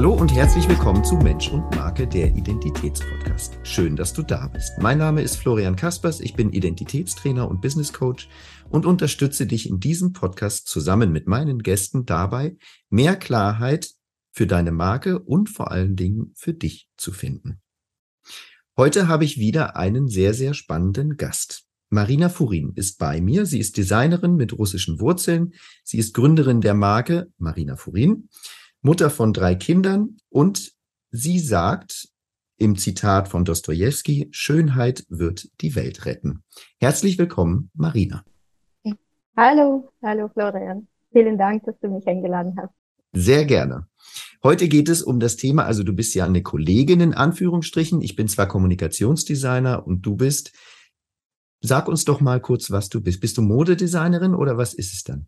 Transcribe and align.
Hallo 0.00 0.14
und 0.14 0.34
herzlich 0.34 0.66
willkommen 0.66 1.04
zu 1.04 1.16
Mensch 1.16 1.50
und 1.50 1.76
Marke, 1.76 2.06
der 2.06 2.34
Identitätspodcast. 2.34 3.58
Schön, 3.64 3.96
dass 3.96 4.14
du 4.14 4.22
da 4.22 4.48
bist. 4.48 4.78
Mein 4.78 4.96
Name 4.96 5.20
ist 5.20 5.36
Florian 5.36 5.76
Kaspers, 5.76 6.20
ich 6.20 6.32
bin 6.32 6.54
Identitätstrainer 6.54 7.46
und 7.46 7.60
Business 7.60 7.92
Coach 7.92 8.26
und 8.70 8.86
unterstütze 8.86 9.44
dich 9.44 9.68
in 9.68 9.78
diesem 9.78 10.14
Podcast 10.14 10.68
zusammen 10.68 11.12
mit 11.12 11.26
meinen 11.26 11.58
Gästen 11.58 12.06
dabei, 12.06 12.56
mehr 12.88 13.14
Klarheit 13.14 13.90
für 14.32 14.46
deine 14.46 14.72
Marke 14.72 15.18
und 15.18 15.50
vor 15.50 15.70
allen 15.70 15.96
Dingen 15.96 16.32
für 16.34 16.54
dich 16.54 16.88
zu 16.96 17.12
finden. 17.12 17.60
Heute 18.78 19.06
habe 19.06 19.26
ich 19.26 19.36
wieder 19.36 19.76
einen 19.76 20.08
sehr, 20.08 20.32
sehr 20.32 20.54
spannenden 20.54 21.18
Gast. 21.18 21.64
Marina 21.90 22.30
Furin 22.30 22.72
ist 22.74 22.96
bei 22.96 23.20
mir. 23.20 23.44
Sie 23.44 23.58
ist 23.58 23.76
Designerin 23.76 24.36
mit 24.36 24.56
russischen 24.56 24.98
Wurzeln. 24.98 25.52
Sie 25.84 25.98
ist 25.98 26.14
Gründerin 26.14 26.62
der 26.62 26.72
Marke 26.72 27.30
Marina 27.36 27.76
Furin 27.76 28.30
Mutter 28.82 29.10
von 29.10 29.32
drei 29.32 29.54
Kindern 29.54 30.16
und 30.30 30.72
sie 31.10 31.38
sagt 31.38 32.08
im 32.56 32.76
Zitat 32.76 33.28
von 33.28 33.44
Dostoevsky, 33.44 34.28
Schönheit 34.30 35.04
wird 35.08 35.48
die 35.60 35.74
Welt 35.74 36.06
retten. 36.06 36.44
Herzlich 36.78 37.18
willkommen, 37.18 37.70
Marina. 37.74 38.24
Hallo, 39.36 39.92
hallo 40.02 40.28
Florian. 40.32 40.88
Vielen 41.12 41.36
Dank, 41.38 41.64
dass 41.64 41.78
du 41.80 41.88
mich 41.88 42.06
eingeladen 42.06 42.54
hast. 42.56 42.72
Sehr 43.12 43.44
gerne. 43.44 43.86
Heute 44.42 44.68
geht 44.68 44.88
es 44.88 45.02
um 45.02 45.20
das 45.20 45.36
Thema, 45.36 45.64
also 45.64 45.82
du 45.82 45.92
bist 45.92 46.14
ja 46.14 46.24
eine 46.24 46.42
Kollegin 46.42 47.00
in 47.00 47.14
Anführungsstrichen. 47.14 48.00
Ich 48.00 48.16
bin 48.16 48.28
zwar 48.28 48.48
Kommunikationsdesigner 48.48 49.86
und 49.86 50.06
du 50.06 50.16
bist, 50.16 50.52
sag 51.60 51.88
uns 51.88 52.04
doch 52.04 52.20
mal 52.20 52.40
kurz, 52.40 52.70
was 52.70 52.88
du 52.88 53.02
bist. 53.02 53.20
Bist 53.20 53.36
du 53.36 53.42
Modedesignerin 53.42 54.34
oder 54.34 54.56
was 54.56 54.72
ist 54.72 54.94
es 54.94 55.02
dann? 55.02 55.26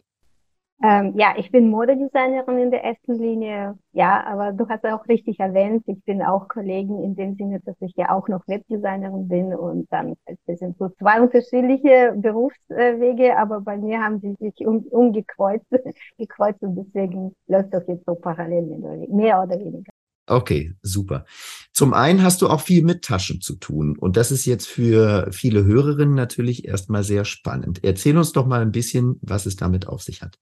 Ähm, 0.84 1.12
ja, 1.16 1.34
ich 1.36 1.52
bin 1.52 1.70
Modedesignerin 1.70 2.58
in 2.58 2.70
der 2.72 2.82
ersten 2.82 3.14
Linie. 3.14 3.78
Ja, 3.92 4.24
aber 4.26 4.52
du 4.52 4.68
hast 4.68 4.84
auch 4.84 5.06
richtig 5.06 5.38
erwähnt, 5.38 5.84
ich 5.86 6.02
bin 6.04 6.22
auch 6.22 6.48
Kollegin 6.48 7.04
in 7.04 7.14
dem 7.14 7.36
Sinne, 7.36 7.60
dass 7.60 7.76
ich 7.80 7.94
ja 7.94 8.10
auch 8.10 8.26
noch 8.26 8.42
Webdesignerin 8.48 9.28
bin 9.28 9.54
und 9.54 9.86
dann, 9.92 10.14
das 10.26 10.58
sind 10.58 10.76
so 10.78 10.88
zwei 10.98 11.20
unterschiedliche 11.20 12.14
Berufswege, 12.16 13.38
aber 13.38 13.60
bei 13.60 13.76
mir 13.76 14.00
haben 14.00 14.18
sie 14.20 14.34
sich 14.40 14.66
um, 14.66 14.78
umgekreuzt, 14.90 15.66
gekreuzt 16.18 16.60
und 16.62 16.74
deswegen 16.74 17.32
läuft 17.46 17.72
das 17.72 17.86
jetzt 17.86 18.04
so 18.04 18.16
parallel, 18.16 18.62
mehr 19.08 19.40
oder 19.40 19.60
weniger. 19.60 19.92
Okay, 20.26 20.72
super. 20.82 21.26
Zum 21.72 21.94
einen 21.94 22.22
hast 22.22 22.42
du 22.42 22.48
auch 22.48 22.60
viel 22.60 22.82
mit 22.82 23.02
Taschen 23.02 23.40
zu 23.40 23.56
tun 23.56 23.96
und 23.98 24.16
das 24.16 24.32
ist 24.32 24.46
jetzt 24.46 24.66
für 24.66 25.28
viele 25.30 25.64
Hörerinnen 25.64 26.14
natürlich 26.14 26.64
erstmal 26.64 27.04
sehr 27.04 27.24
spannend. 27.24 27.84
Erzähl 27.84 28.16
uns 28.16 28.32
doch 28.32 28.46
mal 28.46 28.62
ein 28.62 28.72
bisschen, 28.72 29.18
was 29.20 29.46
es 29.46 29.54
damit 29.54 29.86
auf 29.86 30.02
sich 30.02 30.22
hat. 30.22 30.38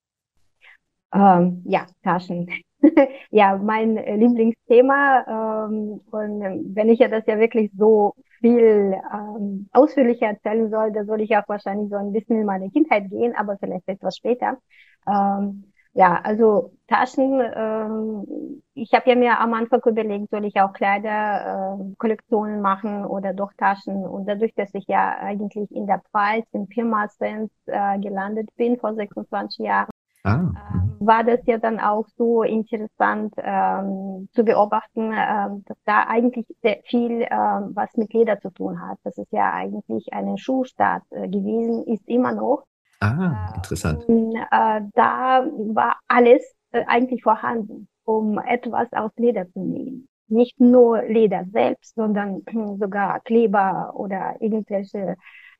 Ähm, 1.13 1.63
ja, 1.67 1.87
Taschen. 2.03 2.49
ja, 3.31 3.57
mein 3.59 3.97
Lieblingsthema. 3.97 5.67
Ähm, 5.69 6.01
und 6.11 6.75
wenn 6.75 6.89
ich 6.89 6.99
ja 7.01 7.09
das 7.09 7.27
ja 7.27 7.39
wirklich 7.39 7.71
so 7.77 8.15
viel 8.41 8.95
ähm, 9.13 9.69
ausführlicher 9.73 10.27
erzählen 10.27 10.71
soll, 10.71 10.93
da 10.93 11.05
soll 11.05 11.21
ich 11.21 11.37
auch 11.37 11.49
wahrscheinlich 11.49 11.91
so 11.91 11.97
ein 11.97 12.13
bisschen 12.13 12.41
in 12.41 12.47
meine 12.47 12.71
Kindheit 12.71 13.11
gehen, 13.11 13.35
aber 13.37 13.59
vielleicht 13.59 13.89
etwas 13.89 14.17
später. 14.17 14.59
Ähm, 15.07 15.65
ja, 15.93 16.21
also 16.23 16.73
Taschen, 16.87 17.41
ähm, 17.55 18.63
ich 18.75 18.93
habe 18.93 19.11
ja 19.11 19.17
mir 19.17 19.41
am 19.41 19.55
Anfang 19.55 19.81
überlegt, 19.85 20.31
soll 20.31 20.45
ich 20.45 20.61
auch 20.61 20.73
Kleiderkollektionen 20.73 22.59
äh, 22.59 22.61
machen 22.61 23.05
oder 23.05 23.35
doch 23.35 23.53
Taschen. 23.59 24.07
Und 24.07 24.27
dadurch, 24.27 24.55
dass 24.55 24.73
ich 24.75 24.85
ja 24.87 25.19
eigentlich 25.19 25.71
in 25.73 25.87
der 25.89 26.01
Pfalz, 26.13 26.47
in 26.53 26.69
Pirmasens 26.69 27.51
äh, 27.67 27.99
gelandet 27.99 28.49
bin 28.57 28.79
vor 28.79 28.95
26 28.95 29.67
Jahren, 29.67 29.91
Ah. 30.23 30.35
Ähm, 30.35 30.97
war 31.01 31.25
das 31.25 31.41
ja 31.47 31.59
dann 31.59 31.81
auch 31.81 32.07
so 32.17 32.43
interessant 32.43 33.33
ähm, 33.39 34.29
zu 34.33 34.45
beobachten, 34.45 35.13
ähm, 35.15 35.65
dass 35.67 35.79
da 35.85 36.05
eigentlich 36.07 36.47
sehr 36.63 36.81
viel 36.85 37.27
ähm, 37.31 37.71
was 37.75 37.97
mit 37.97 38.13
Leder 38.13 38.39
zu 38.41 38.51
tun 38.51 38.81
hat. 38.81 38.99
Das 39.05 39.17
ist 39.17 39.33
ja 39.33 39.53
eigentlich 39.53 40.13
eine 40.13 40.37
Schuhstadt 40.37 41.03
äh, 41.11 41.27
gewesen, 41.29 41.85
ist 41.87 42.07
immer 42.07 42.33
noch. 42.33 42.65
Ah, 43.01 43.55
interessant. 43.57 44.05
Und, 44.07 44.35
äh, 44.37 44.81
da 44.95 45.47
war 45.75 45.97
alles 46.07 46.43
äh, 46.73 46.85
eigentlich 46.87 47.23
vorhanden, 47.23 47.89
um 48.05 48.39
etwas 48.39 48.93
aus 48.93 49.11
Leder 49.17 49.49
zu 49.49 49.61
nehmen. 49.61 50.07
Nicht 50.29 50.61
nur 50.61 51.03
Leder 51.03 51.45
selbst, 51.51 51.95
sondern 51.95 52.43
sogar 52.79 53.21
Kleber 53.21 53.93
oder 53.95 54.37
irgendwelche 54.41 55.17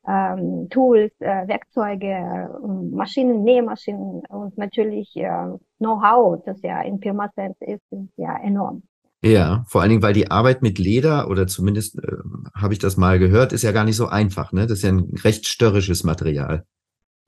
ähm, 0.07 0.67
Tools, 0.69 1.11
äh, 1.19 1.47
Werkzeuge, 1.47 2.07
äh, 2.07 2.95
Maschinen, 2.95 3.43
Nähmaschinen 3.43 4.23
und 4.29 4.57
natürlich 4.57 5.15
äh, 5.15 5.29
Know-how, 5.77 6.43
das 6.45 6.61
ja 6.61 6.81
in 6.81 6.99
Pirmasens 6.99 7.55
ist, 7.59 7.81
ist 7.91 8.17
ja 8.17 8.37
enorm. 8.37 8.83
Ja, 9.23 9.63
vor 9.67 9.81
allen 9.81 9.91
Dingen, 9.91 10.01
weil 10.01 10.13
die 10.13 10.31
Arbeit 10.31 10.63
mit 10.63 10.79
Leder 10.79 11.29
oder 11.29 11.45
zumindest 11.45 11.99
äh, 11.99 12.17
habe 12.55 12.73
ich 12.73 12.79
das 12.79 12.97
mal 12.97 13.19
gehört, 13.19 13.53
ist 13.53 13.61
ja 13.61 13.71
gar 13.71 13.83
nicht 13.83 13.95
so 13.95 14.07
einfach. 14.07 14.51
Ne? 14.51 14.61
Das 14.61 14.79
ist 14.79 14.83
ja 14.83 14.89
ein 14.89 15.13
recht 15.23 15.47
störrisches 15.47 16.03
Material. 16.03 16.65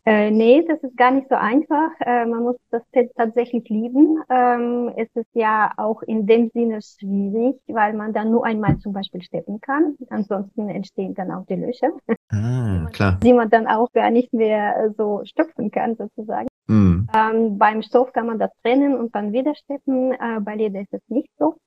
Äh, 0.06 0.32
nee, 0.32 0.66
das 0.68 0.84
ist 0.84 0.98
gar 0.98 1.12
nicht 1.12 1.30
so 1.30 1.36
einfach. 1.36 1.92
Äh, 2.02 2.26
man 2.26 2.44
muss 2.44 2.58
das 2.72 2.82
tatsächlich 3.16 3.70
lieben. 3.70 4.22
Ähm, 4.30 4.92
es 4.98 5.08
ist 5.16 5.30
ja 5.34 5.72
auch 5.78 6.02
in 6.02 6.26
dem 6.26 6.50
Sinne 6.54 6.82
schwierig, 6.82 7.56
weil 7.68 7.94
man 7.94 8.12
dann 8.12 8.30
nur 8.32 8.46
einmal 8.46 8.78
zum 8.80 8.92
Beispiel 8.92 9.22
steppen 9.22 9.62
kann. 9.62 9.96
Ansonsten 10.10 10.68
entstehen 10.68 11.14
dann 11.14 11.32
auch 11.32 11.46
die 11.46 11.56
Löcher. 11.56 11.92
Ah, 12.36 12.90
klar. 12.92 13.20
Die 13.22 13.32
man 13.32 13.52
dann 13.52 13.68
auch 13.68 13.92
gar 13.92 14.10
nicht 14.10 14.34
mehr 14.34 14.92
so 14.98 15.22
stopfen 15.24 15.70
kann, 15.70 15.96
sozusagen. 15.96 16.48
Mm. 16.66 17.06
Ähm, 17.16 17.58
beim 17.60 17.84
Stoff 17.84 18.12
kann 18.12 18.26
man 18.26 18.40
das 18.40 18.50
trennen 18.64 18.98
und 18.98 19.14
dann 19.14 19.34
wieder 19.34 19.54
steppen. 19.54 20.14
Äh, 20.14 20.40
bei 20.42 20.56
Leder 20.56 20.82
ist 20.82 20.94
es 20.94 21.02
nicht 21.10 21.30
so. 21.38 21.58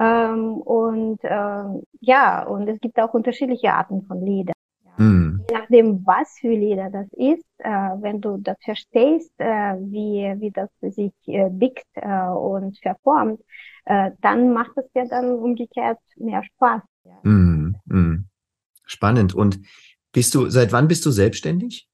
Ähm, 0.00 0.54
und 0.54 1.18
ähm, 1.22 1.82
ja, 2.00 2.44
und 2.44 2.66
es 2.66 2.80
gibt 2.80 2.98
auch 2.98 3.12
unterschiedliche 3.12 3.74
Arten 3.74 4.02
von 4.06 4.24
Leder. 4.24 4.54
Mhm. 4.98 5.44
Je 5.48 5.56
nachdem, 5.56 6.06
was 6.06 6.38
für 6.40 6.48
Leder 6.50 6.90
das 6.90 7.06
ist, 7.12 7.44
äh, 7.58 7.70
wenn 7.70 8.20
du 8.20 8.38
das 8.38 8.56
verstehst, 8.64 9.32
äh, 9.38 9.74
wie, 9.78 10.34
wie 10.40 10.50
das 10.50 10.70
sich 10.80 11.12
äh, 11.26 11.48
biegt 11.50 11.86
äh, 11.94 12.28
und 12.28 12.78
verformt, 12.78 13.40
äh, 13.84 14.10
dann 14.20 14.52
macht 14.52 14.72
es 14.76 14.86
ja 14.94 15.06
dann 15.06 15.30
umgekehrt 15.30 15.98
mehr 16.16 16.42
Spaß. 16.44 16.82
Ja. 17.04 17.18
Mhm. 17.22 17.76
Mhm. 17.86 18.28
Spannend. 18.84 19.34
Und 19.34 19.60
bist 20.12 20.34
du, 20.34 20.48
seit 20.48 20.72
wann 20.72 20.88
bist 20.88 21.04
du 21.04 21.10
selbstständig? 21.10 21.88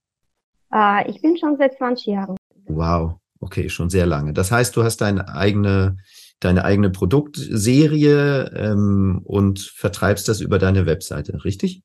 Äh, 0.72 1.10
ich 1.10 1.20
bin 1.20 1.36
schon 1.36 1.56
seit 1.56 1.76
20 1.76 2.06
Jahren. 2.06 2.36
Wow, 2.66 3.18
okay, 3.40 3.68
schon 3.68 3.90
sehr 3.90 4.06
lange. 4.06 4.32
Das 4.32 4.52
heißt, 4.52 4.76
du 4.76 4.84
hast 4.84 5.00
deine 5.00 5.28
eigene 5.28 5.96
deine 6.44 6.64
eigene 6.64 6.90
Produktserie 6.90 8.50
ähm, 8.56 9.20
und 9.24 9.60
vertreibst 9.60 10.28
das 10.28 10.40
über 10.40 10.58
deine 10.58 10.86
Webseite, 10.86 11.44
richtig? 11.44 11.82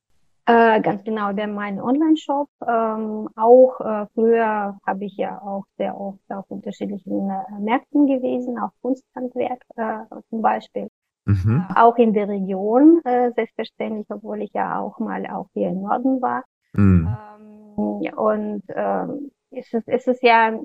Äh, 0.50 0.80
ganz 0.80 1.04
genau, 1.04 1.34
der 1.34 1.48
mein 1.48 1.82
Online-Shop. 1.82 2.48
Ähm, 2.66 3.28
auch 3.36 3.82
äh, 3.82 4.06
früher 4.14 4.80
habe 4.88 5.06
ich 5.06 5.18
ja 5.18 5.42
auch 5.42 5.66
sehr 5.78 6.00
oft 6.00 6.22
auf 6.30 6.46
unterschiedlichen 6.48 7.30
äh, 7.30 7.60
Märkten 7.60 8.08
gewesen, 8.08 8.58
auch 8.58 8.72
Kunsthandwerk 8.82 9.62
äh, 9.76 9.98
zum 10.30 10.42
Beispiel. 10.42 10.88
Mhm. 11.26 11.66
Äh, 11.70 11.74
auch 11.78 11.98
in 11.98 12.14
der 12.14 12.30
Region, 12.30 13.02
äh, 13.04 13.32
selbstverständlich, 13.34 14.08
obwohl 14.10 14.42
ich 14.42 14.54
ja 14.54 14.80
auch 14.80 15.00
mal 15.00 15.28
auch 15.28 15.48
hier 15.54 15.68
im 15.68 15.82
Norden 15.82 16.22
war. 16.22 16.46
Mhm. 16.72 17.10
Ähm, 17.10 18.14
und 18.16 18.64
ähm, 18.70 19.32
ist 19.52 19.74
es, 19.74 19.86
ist 19.86 20.08
es 20.08 20.22
ja, 20.22 20.58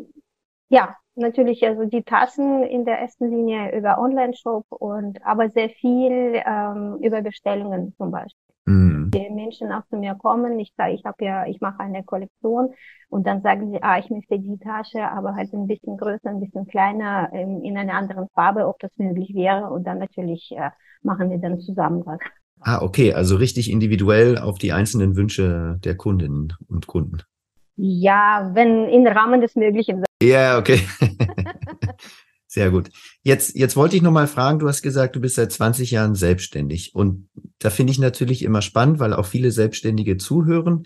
ja, 0.68 0.96
natürlich 1.16 1.66
also 1.66 1.86
die 1.86 2.04
Tassen 2.04 2.62
in 2.62 2.84
der 2.84 3.00
ersten 3.00 3.28
Linie 3.30 3.76
über 3.76 3.98
Online-Shop 3.98 4.64
und 4.70 5.18
aber 5.26 5.50
sehr 5.50 5.70
viel 5.70 6.40
ähm, 6.46 6.98
über 7.02 7.20
Bestellungen 7.20 7.94
zum 7.96 8.12
Beispiel. 8.12 8.54
Mhm. 8.66 8.91
Die 9.14 9.30
Menschen 9.30 9.70
auch 9.72 9.86
zu 9.90 9.96
mir 9.96 10.14
kommen, 10.14 10.58
ich 10.58 10.72
sage, 10.76 10.94
ich 10.94 11.04
habe 11.04 11.24
ja, 11.24 11.46
ich 11.46 11.60
mache 11.60 11.80
eine 11.80 12.02
Kollektion 12.02 12.70
und 13.08 13.26
dann 13.26 13.42
sagen 13.42 13.70
sie, 13.70 13.82
ah, 13.82 13.98
ich 13.98 14.08
möchte 14.08 14.38
die 14.38 14.58
Tasche, 14.58 15.02
aber 15.02 15.34
halt 15.34 15.52
ein 15.52 15.66
bisschen 15.66 15.98
größer, 15.98 16.30
ein 16.30 16.40
bisschen 16.40 16.66
kleiner, 16.66 17.30
in, 17.32 17.62
in 17.62 17.76
einer 17.76 17.94
anderen 17.94 18.28
Farbe, 18.34 18.66
ob 18.66 18.78
das 18.78 18.90
möglich 18.96 19.34
wäre 19.34 19.68
und 19.70 19.84
dann 19.84 19.98
natürlich 19.98 20.50
äh, 20.52 20.70
machen 21.02 21.30
wir 21.30 21.38
dann 21.38 21.60
zusammen 21.60 22.02
was. 22.06 22.20
Ah, 22.60 22.80
okay, 22.80 23.12
also 23.12 23.36
richtig 23.36 23.70
individuell 23.70 24.38
auf 24.38 24.58
die 24.58 24.72
einzelnen 24.72 25.16
Wünsche 25.16 25.78
der 25.84 25.96
Kundinnen 25.96 26.54
und 26.68 26.86
Kunden. 26.86 27.18
Ja, 27.76 28.50
wenn 28.54 28.88
im 28.88 29.06
Rahmen 29.06 29.40
des 29.40 29.56
Möglichen. 29.56 30.04
Ja, 30.22 30.58
okay. 30.58 30.80
Sehr 32.52 32.70
gut. 32.70 32.90
Jetzt, 33.22 33.56
jetzt 33.56 33.76
wollte 33.76 33.96
ich 33.96 34.02
noch 34.02 34.12
mal 34.12 34.26
fragen, 34.26 34.58
du 34.58 34.68
hast 34.68 34.82
gesagt, 34.82 35.16
du 35.16 35.20
bist 35.22 35.36
seit 35.36 35.50
20 35.50 35.90
Jahren 35.90 36.14
selbstständig. 36.14 36.94
Und 36.94 37.30
da 37.58 37.70
finde 37.70 37.92
ich 37.92 37.98
natürlich 37.98 38.42
immer 38.42 38.60
spannend, 38.60 38.98
weil 38.98 39.14
auch 39.14 39.24
viele 39.24 39.50
Selbstständige 39.50 40.18
zuhören. 40.18 40.82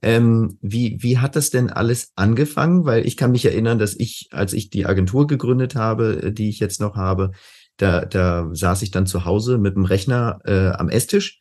Ähm, 0.00 0.56
wie, 0.62 0.96
wie 1.02 1.18
hat 1.18 1.36
das 1.36 1.50
denn 1.50 1.68
alles 1.68 2.12
angefangen? 2.16 2.86
Weil 2.86 3.06
ich 3.06 3.18
kann 3.18 3.32
mich 3.32 3.44
erinnern, 3.44 3.78
dass 3.78 3.94
ich, 4.00 4.30
als 4.30 4.54
ich 4.54 4.70
die 4.70 4.86
Agentur 4.86 5.26
gegründet 5.26 5.74
habe, 5.74 6.22
äh, 6.22 6.32
die 6.32 6.48
ich 6.48 6.58
jetzt 6.58 6.80
noch 6.80 6.96
habe, 6.96 7.32
da, 7.76 8.06
da 8.06 8.48
saß 8.50 8.80
ich 8.80 8.90
dann 8.90 9.04
zu 9.04 9.26
Hause 9.26 9.58
mit 9.58 9.76
dem 9.76 9.84
Rechner 9.84 10.38
äh, 10.46 10.68
am 10.68 10.88
Esstisch. 10.88 11.38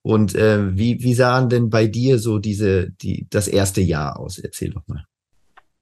Und 0.00 0.34
äh, 0.36 0.74
wie, 0.74 1.02
wie 1.02 1.12
sahen 1.12 1.50
denn 1.50 1.68
bei 1.68 1.86
dir 1.86 2.18
so 2.18 2.38
diese, 2.38 2.92
die, 2.92 3.26
das 3.28 3.46
erste 3.46 3.82
Jahr 3.82 4.18
aus? 4.18 4.38
Erzähl 4.38 4.70
doch 4.70 4.86
mal. 4.86 5.04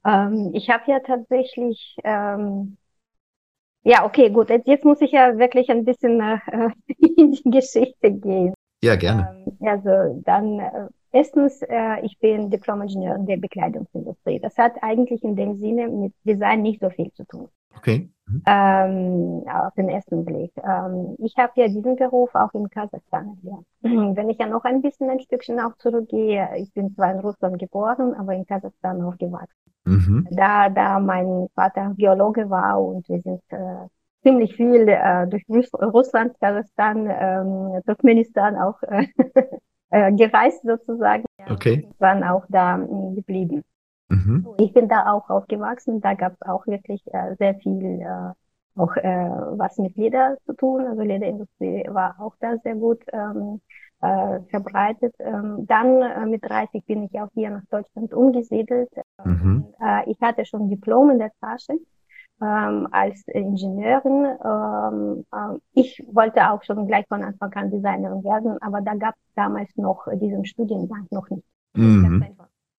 Ähm, 0.04 0.50
ich 0.52 0.68
habe 0.68 0.82
ja 0.88 0.98
tatsächlich 0.98 1.94
ähm, 2.02 2.76
Ja, 3.86 4.04
okay, 4.04 4.30
gut. 4.30 4.50
Jetzt, 4.50 4.66
jetzt 4.66 4.84
muss 4.84 5.00
ich 5.00 5.12
ja 5.12 5.38
wirklich 5.38 5.70
ein 5.70 5.84
bisschen 5.84 6.20
äh, 6.20 6.38
in 7.16 7.30
die 7.30 7.50
Geschichte 7.50 8.10
gehen. 8.10 8.52
Ja, 8.82 8.96
gerne. 8.96 9.44
Ähm, 9.46 9.68
also 9.68 10.20
dann 10.24 10.58
äh, 10.58 10.88
erstens, 11.12 11.62
äh, 11.62 12.00
ich 12.02 12.18
bin 12.18 12.50
Diplom-Ingenieur 12.50 13.14
in 13.14 13.26
der 13.26 13.36
Bekleidungsindustrie. 13.36 14.40
Das 14.40 14.58
hat 14.58 14.72
eigentlich 14.82 15.22
in 15.22 15.36
dem 15.36 15.60
Sinne 15.60 15.86
mit 15.86 16.12
Design 16.24 16.62
nicht 16.62 16.80
so 16.80 16.90
viel 16.90 17.12
zu 17.12 17.24
tun. 17.26 17.48
Okay. 17.76 18.10
Mhm. 18.28 18.42
Ähm, 18.46 19.44
auf 19.48 19.74
den 19.74 19.88
ersten 19.88 20.24
Blick. 20.24 20.52
Ähm, 20.56 21.14
ich 21.18 21.36
habe 21.36 21.52
ja 21.56 21.68
diesen 21.68 21.96
Beruf 21.96 22.34
auch 22.34 22.52
in 22.54 22.68
Kasachstan 22.68 23.38
gelernt. 23.40 23.66
Wenn 24.16 24.30
ich 24.30 24.38
ja 24.38 24.46
noch 24.46 24.64
ein 24.64 24.82
bisschen 24.82 25.08
ein 25.10 25.20
Stückchen 25.20 25.60
auch 25.60 25.76
zurückgehe, 25.76 26.48
ich 26.56 26.72
bin 26.72 26.92
zwar 26.94 27.12
in 27.12 27.20
Russland 27.20 27.58
geboren, 27.58 28.14
aber 28.14 28.34
in 28.34 28.44
Kasachstan 28.44 29.00
aufgewachsen. 29.02 29.54
Mhm. 29.84 30.26
Da, 30.32 30.68
da 30.68 30.98
mein 30.98 31.48
Vater 31.54 31.94
Geologe 31.96 32.50
war 32.50 32.80
und 32.80 33.08
wir 33.08 33.20
sind 33.20 33.42
äh, 33.50 33.86
ziemlich 34.22 34.56
viel 34.56 34.88
äh, 34.88 35.28
durch 35.28 35.44
Russland, 35.72 36.38
Kasachstan, 36.40 37.08
ähm, 37.08 37.80
Turkmenistan 37.86 38.56
auch 38.56 38.82
äh, 38.82 39.06
äh, 39.90 40.12
gereist 40.12 40.62
sozusagen. 40.64 41.24
Okay. 41.48 41.86
Und 41.88 42.00
waren 42.00 42.24
auch 42.24 42.44
da 42.48 42.78
äh, 42.78 43.14
geblieben. 43.14 43.62
Mhm. 44.26 44.46
Ich 44.58 44.72
bin 44.72 44.88
da 44.88 45.12
auch 45.12 45.28
aufgewachsen. 45.30 46.00
Da 46.00 46.14
gab 46.14 46.32
es 46.32 46.42
auch 46.42 46.66
wirklich 46.66 47.02
äh, 47.12 47.34
sehr 47.38 47.54
viel 47.56 48.00
äh, 48.00 48.32
auch 48.76 48.94
äh, 48.96 49.30
was 49.58 49.78
mit 49.78 49.96
Leder 49.96 50.36
zu 50.44 50.52
tun. 50.54 50.86
Also 50.86 51.02
Lederindustrie 51.02 51.84
war 51.88 52.16
auch 52.20 52.34
da 52.40 52.56
sehr 52.58 52.74
gut 52.74 53.02
ähm, 53.12 53.60
äh, 54.02 54.40
verbreitet. 54.50 55.14
Ähm, 55.18 55.66
dann 55.66 56.02
äh, 56.02 56.26
mit 56.26 56.44
30 56.44 56.84
bin 56.84 57.04
ich 57.04 57.20
auch 57.20 57.30
hier 57.34 57.50
nach 57.50 57.64
Deutschland 57.70 58.12
umgesiedelt. 58.12 58.90
Mhm. 59.24 59.66
Äh, 59.80 60.10
ich 60.10 60.20
hatte 60.20 60.44
schon 60.44 60.68
Diplom 60.68 61.10
in 61.10 61.18
der 61.18 61.32
Tasche 61.40 61.74
ähm, 62.42 62.88
als 62.90 63.22
Ingenieurin. 63.28 64.36
Ähm, 64.44 65.24
äh, 65.32 65.58
ich 65.72 66.06
wollte 66.12 66.50
auch 66.50 66.62
schon 66.62 66.86
gleich 66.86 67.06
von 67.08 67.22
Anfang 67.22 67.52
an 67.54 67.70
Designerin 67.70 68.22
werden, 68.24 68.60
aber 68.60 68.82
da 68.82 68.94
gab 68.94 69.14
es 69.14 69.34
damals 69.34 69.74
noch 69.76 70.06
diesen 70.14 70.44
Studiengang 70.44 71.06
noch 71.10 71.28
nicht. 71.30 71.46
Mhm. 71.74 72.24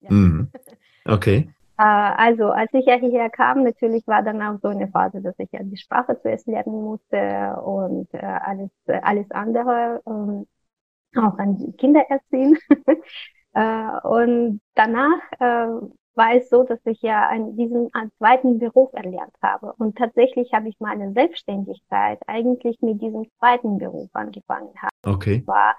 Ja. 0.01 0.11
Mhm. 0.11 0.51
Okay. 1.07 1.49
Äh, 1.77 1.83
also, 1.83 2.45
als 2.45 2.73
ich 2.73 2.85
ja 2.85 2.95
hierher 2.95 3.29
kam, 3.29 3.63
natürlich 3.63 4.05
war 4.07 4.23
dann 4.23 4.41
auch 4.41 4.59
so 4.61 4.69
eine 4.69 4.87
Phase, 4.87 5.21
dass 5.21 5.35
ich 5.37 5.51
ja 5.51 5.59
die 5.63 5.77
Sprache 5.77 6.19
zuerst 6.21 6.47
lernen 6.47 6.83
musste 6.83 7.55
und 7.63 8.11
äh, 8.13 8.25
alles, 8.25 8.71
alles 9.03 9.29
andere, 9.31 10.01
ähm, 10.07 10.47
auch 11.15 11.37
an 11.37 11.75
Kinder 11.77 12.03
erziehen. 12.09 12.57
äh, 13.53 14.07
und 14.07 14.61
danach 14.75 15.19
äh, 15.39 15.67
war 16.15 16.33
es 16.35 16.49
so, 16.49 16.63
dass 16.63 16.79
ich 16.85 17.01
ja 17.03 17.27
einen, 17.27 17.55
diesen 17.55 17.91
zweiten 18.17 18.57
Beruf 18.57 18.91
erlernt 18.93 19.35
habe. 19.43 19.73
Und 19.77 19.97
tatsächlich 19.97 20.51
habe 20.53 20.69
ich 20.69 20.79
meine 20.79 21.13
Selbstständigkeit 21.13 22.19
eigentlich 22.25 22.81
mit 22.81 23.01
diesem 23.01 23.27
zweiten 23.37 23.77
Beruf 23.77 24.09
angefangen 24.13 24.73
habe. 24.81 25.15
Okay. 25.15 25.35
Ich 25.35 25.47
war 25.47 25.75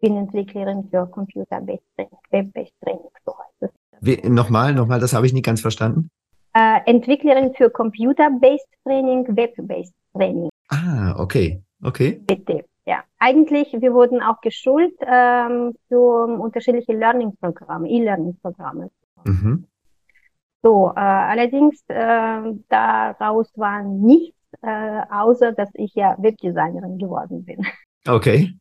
bin 0.00 0.16
Entwicklerin 0.16 0.88
für 0.90 1.06
Computer-Based 1.06 1.84
Training, 1.96 2.18
Web-Based 2.30 2.74
Training, 2.82 3.08
so 3.24 3.38
heißt 3.38 3.62
es. 3.62 3.70
Wie, 4.00 4.16
nochmal, 4.28 4.74
nochmal, 4.74 5.00
das 5.00 5.12
habe 5.12 5.26
ich 5.26 5.32
nicht 5.32 5.44
ganz 5.44 5.60
verstanden. 5.60 6.10
Äh, 6.54 6.80
Entwicklerin 6.86 7.52
für 7.54 7.70
Computer-Based 7.70 8.68
Training, 8.84 9.26
Web-Based 9.36 9.94
Training. 10.14 10.48
Ah, 10.68 11.14
okay, 11.18 11.62
okay. 11.82 12.20
Bitte. 12.26 12.64
Ja, 12.86 13.02
eigentlich, 13.18 13.72
wir 13.72 13.92
wurden 13.92 14.22
auch 14.22 14.40
geschult 14.40 14.94
ähm, 15.00 15.74
für 15.88 16.24
unterschiedliche 16.40 16.92
Learning-Programme, 16.92 17.88
E-Learning-Programme. 17.88 18.90
Mhm. 19.24 19.66
So, 20.62 20.92
äh, 20.96 21.00
allerdings 21.00 21.82
äh, 21.88 22.54
daraus 22.68 23.50
war 23.56 23.82
nichts, 23.82 24.36
äh, 24.62 25.00
außer 25.10 25.52
dass 25.52 25.68
ich 25.74 25.94
ja 25.94 26.16
Webdesignerin 26.18 26.98
geworden 26.98 27.44
bin. 27.44 27.66
Okay. 28.08 28.54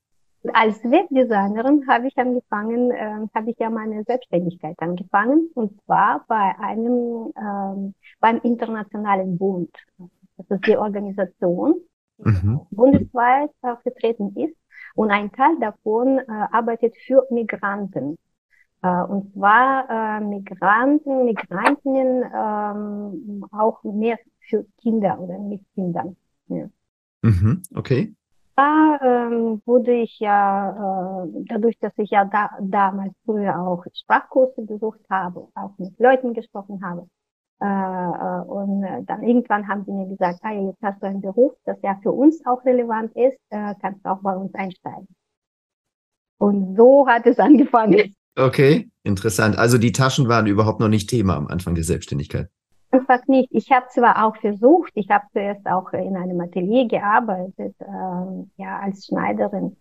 Als 0.53 0.83
Webdesignerin 0.83 1.87
habe 1.87 2.07
ich 2.07 2.17
angefangen, 2.17 2.91
äh, 2.91 3.27
habe 3.33 3.51
ich 3.51 3.57
ja 3.57 3.69
meine 3.69 4.03
Selbstständigkeit 4.03 4.75
angefangen 4.79 5.49
und 5.53 5.79
zwar 5.83 6.25
bei 6.27 6.55
einem 6.59 7.31
ähm, 7.37 7.93
beim 8.19 8.39
Internationalen 8.41 9.37
Bund. 9.37 9.71
Das 10.37 10.47
ist 10.49 10.67
die 10.67 10.77
Organisation, 10.77 11.75
die 12.17 12.29
mhm. 12.29 12.61
bundesweit 12.71 13.51
äh, 13.61 13.75
vertreten 13.83 14.35
ist 14.35 14.55
und 14.95 15.11
ein 15.11 15.31
Teil 15.31 15.57
davon 15.59 16.19
äh, 16.19 16.23
arbeitet 16.27 16.95
für 17.05 17.25
Migranten. 17.29 18.17
Äh, 18.81 19.03
und 19.03 19.33
zwar 19.33 19.89
äh, 19.89 20.19
Migranten, 20.21 21.25
Migrantinnen 21.25 22.23
ähm, 22.33 23.45
auch 23.51 23.83
mehr 23.83 24.17
für 24.49 24.65
Kinder 24.81 25.19
oder 25.19 25.39
mit 25.39 25.61
Kindern. 25.73 26.15
Ja. 26.47 26.67
Mhm, 27.23 27.63
okay 27.73 28.13
da 28.55 28.99
ähm, 29.01 29.61
wurde 29.65 29.93
ich 29.93 30.19
ja, 30.19 31.23
äh, 31.25 31.43
dadurch, 31.47 31.77
dass 31.79 31.93
ich 31.97 32.09
ja 32.09 32.25
da, 32.25 32.51
damals 32.61 33.13
früher 33.25 33.59
auch 33.59 33.83
Sprachkurse 33.93 34.61
besucht 34.61 35.01
habe, 35.09 35.47
auch 35.55 35.77
mit 35.77 35.99
Leuten 35.99 36.33
gesprochen 36.33 36.83
habe, 36.83 37.07
äh, 37.61 37.65
äh, 37.65 38.41
und 38.47 39.05
dann 39.07 39.23
irgendwann 39.23 39.67
haben 39.67 39.85
sie 39.85 39.91
mir 39.91 40.07
gesagt, 40.07 40.39
ah, 40.41 40.51
jetzt 40.51 40.81
hast 40.81 41.01
du 41.01 41.07
einen 41.07 41.21
Beruf, 41.21 41.53
das 41.65 41.77
ja 41.83 41.97
für 42.03 42.11
uns 42.11 42.45
auch 42.45 42.63
relevant 42.65 43.15
ist, 43.15 43.37
äh, 43.49 43.73
kannst 43.81 44.05
du 44.05 44.09
auch 44.09 44.21
bei 44.21 44.35
uns 44.35 44.53
einsteigen. 44.53 45.07
Und 46.37 46.75
so 46.75 47.07
hat 47.07 47.25
es 47.25 47.39
angefangen. 47.39 48.13
Okay, 48.37 48.89
interessant. 49.03 49.57
Also 49.57 49.77
die 49.77 49.93
Taschen 49.93 50.27
waren 50.27 50.47
überhaupt 50.47 50.81
noch 50.81 50.89
nicht 50.89 51.09
Thema 51.09 51.37
am 51.37 51.47
Anfang 51.47 51.75
der 51.75 51.85
Selbstständigkeit. 51.85 52.49
Einfach 52.95 53.27
nicht. 53.27 53.49
Ich 53.51 53.71
habe 53.71 53.87
zwar 53.89 54.25
auch 54.25 54.37
versucht, 54.37 54.91
ich 54.95 55.09
habe 55.09 55.25
zuerst 55.31 55.65
auch 55.67 55.91
in 55.93 56.15
einem 56.15 56.39
Atelier 56.39 56.87
gearbeitet, 56.87 57.75
ähm, 57.81 58.51
ja, 58.57 58.79
als 58.79 59.05
Schneiderin 59.05 59.77